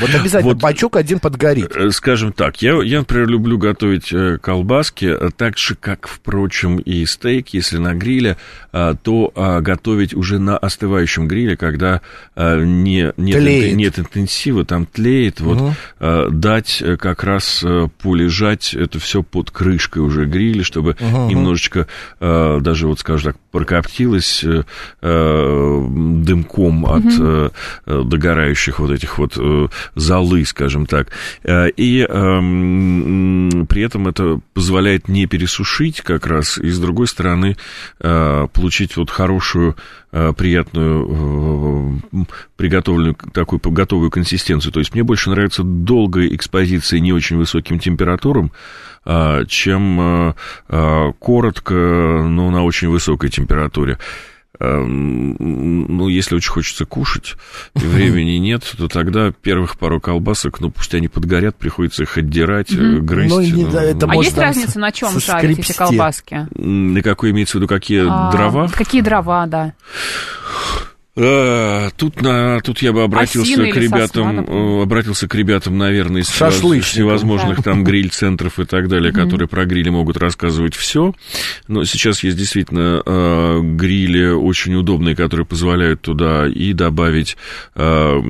[0.00, 1.70] Вот обязательно вот, бачок один подгорит.
[1.76, 6.78] Э, скажем так, я, я, например, люблю готовить э, колбаски э, так же, как, впрочем,
[6.78, 8.36] и стейк, если на гриле,
[8.72, 12.00] то готовить уже на остывающем гриле, когда
[12.36, 15.74] не, нет, нет интенсива, там тлеет, вот угу.
[16.30, 17.62] дать как раз
[18.00, 21.28] полежать это все под крышкой уже гриля, чтобы угу.
[21.28, 21.86] немножечко
[22.18, 24.42] даже, вот скажем так, прокоптилось
[25.02, 27.50] дымком от угу.
[28.04, 29.36] догорающих вот этих вот
[29.94, 31.08] золы, скажем так.
[31.44, 37.56] Э, и эм, при этом это позволяет не пересушить как раз, и с другой стороны
[38.00, 39.76] э, получить вот хорошую
[40.12, 42.02] э, приятную,
[42.56, 44.72] приготовленную, такую готовую консистенцию.
[44.72, 48.52] То есть мне больше нравится долгая экспозиция не очень высоким температурам,
[49.48, 50.34] чем
[51.18, 53.98] коротко, но на очень высокой температуре.
[54.60, 57.36] Эм, ну, если очень хочется кушать,
[57.74, 62.70] и времени нет, то тогда первых пару колбасок, ну, пусть они подгорят, приходится их отдирать,
[62.70, 62.98] mm-hmm.
[63.00, 63.30] грызть.
[63.30, 66.46] Ну, не, ну, это а есть разница, на чем жарить эти колбаски?
[66.54, 68.68] На какой имеется в виду, какие а, дрова?
[68.68, 69.72] Какие дрова, да.
[71.14, 75.76] А, тут, на, тут я бы обратился Осина к ребятам, сосна, э, обратился к ребятам,
[75.76, 77.62] наверное, из всевозможных да.
[77.64, 79.22] там гриль-центров и так далее, mm-hmm.
[79.22, 81.12] которые про грили могут рассказывать все.
[81.68, 87.36] Но сейчас есть действительно э, грили очень удобные, которые позволяют туда и добавить
[87.74, 88.20] э,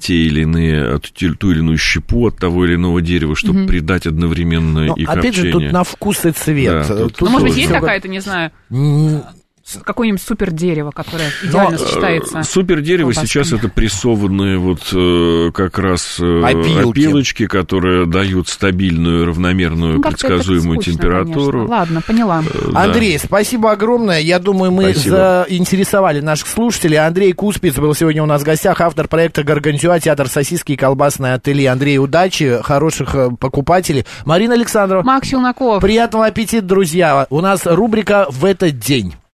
[0.00, 3.66] те или иные, ту или иную щепу от того или иного дерева, чтобы mm-hmm.
[3.66, 5.52] придать одновременно Но, и Опять копчение.
[5.52, 6.86] же, тут на вкус и цвет.
[6.86, 7.20] Да, тут...
[7.22, 8.52] Ну, может быть, есть какая-то, не знаю
[9.82, 12.42] какое-нибудь супер дерево, которое идеально Но, сочетается.
[12.42, 16.90] Супер дерево сейчас это прессованные вот э, как раз э, опилки.
[16.90, 21.58] опилочки, которые дают стабильную, равномерную, ну, предсказуемую скучно, температуру.
[21.60, 21.76] Конечно.
[21.76, 22.42] Ладно, поняла.
[22.42, 23.24] Э, Андрей, да.
[23.24, 24.20] спасибо огромное.
[24.20, 25.46] Я думаю, мы спасибо.
[25.48, 26.98] заинтересовали наших слушателей.
[26.98, 31.34] Андрей Куспиц был сегодня у нас в гостях, автор проекта «Гаргантюа», театр сосиски и колбасное
[31.34, 31.70] ателье.
[31.70, 34.04] Андрей, удачи, хороших покупателей.
[34.24, 35.02] Марина Александрова.
[35.02, 35.80] Макс Челноков.
[35.80, 37.26] Приятного аппетита, друзья.
[37.30, 39.14] У нас рубрика «В этот день».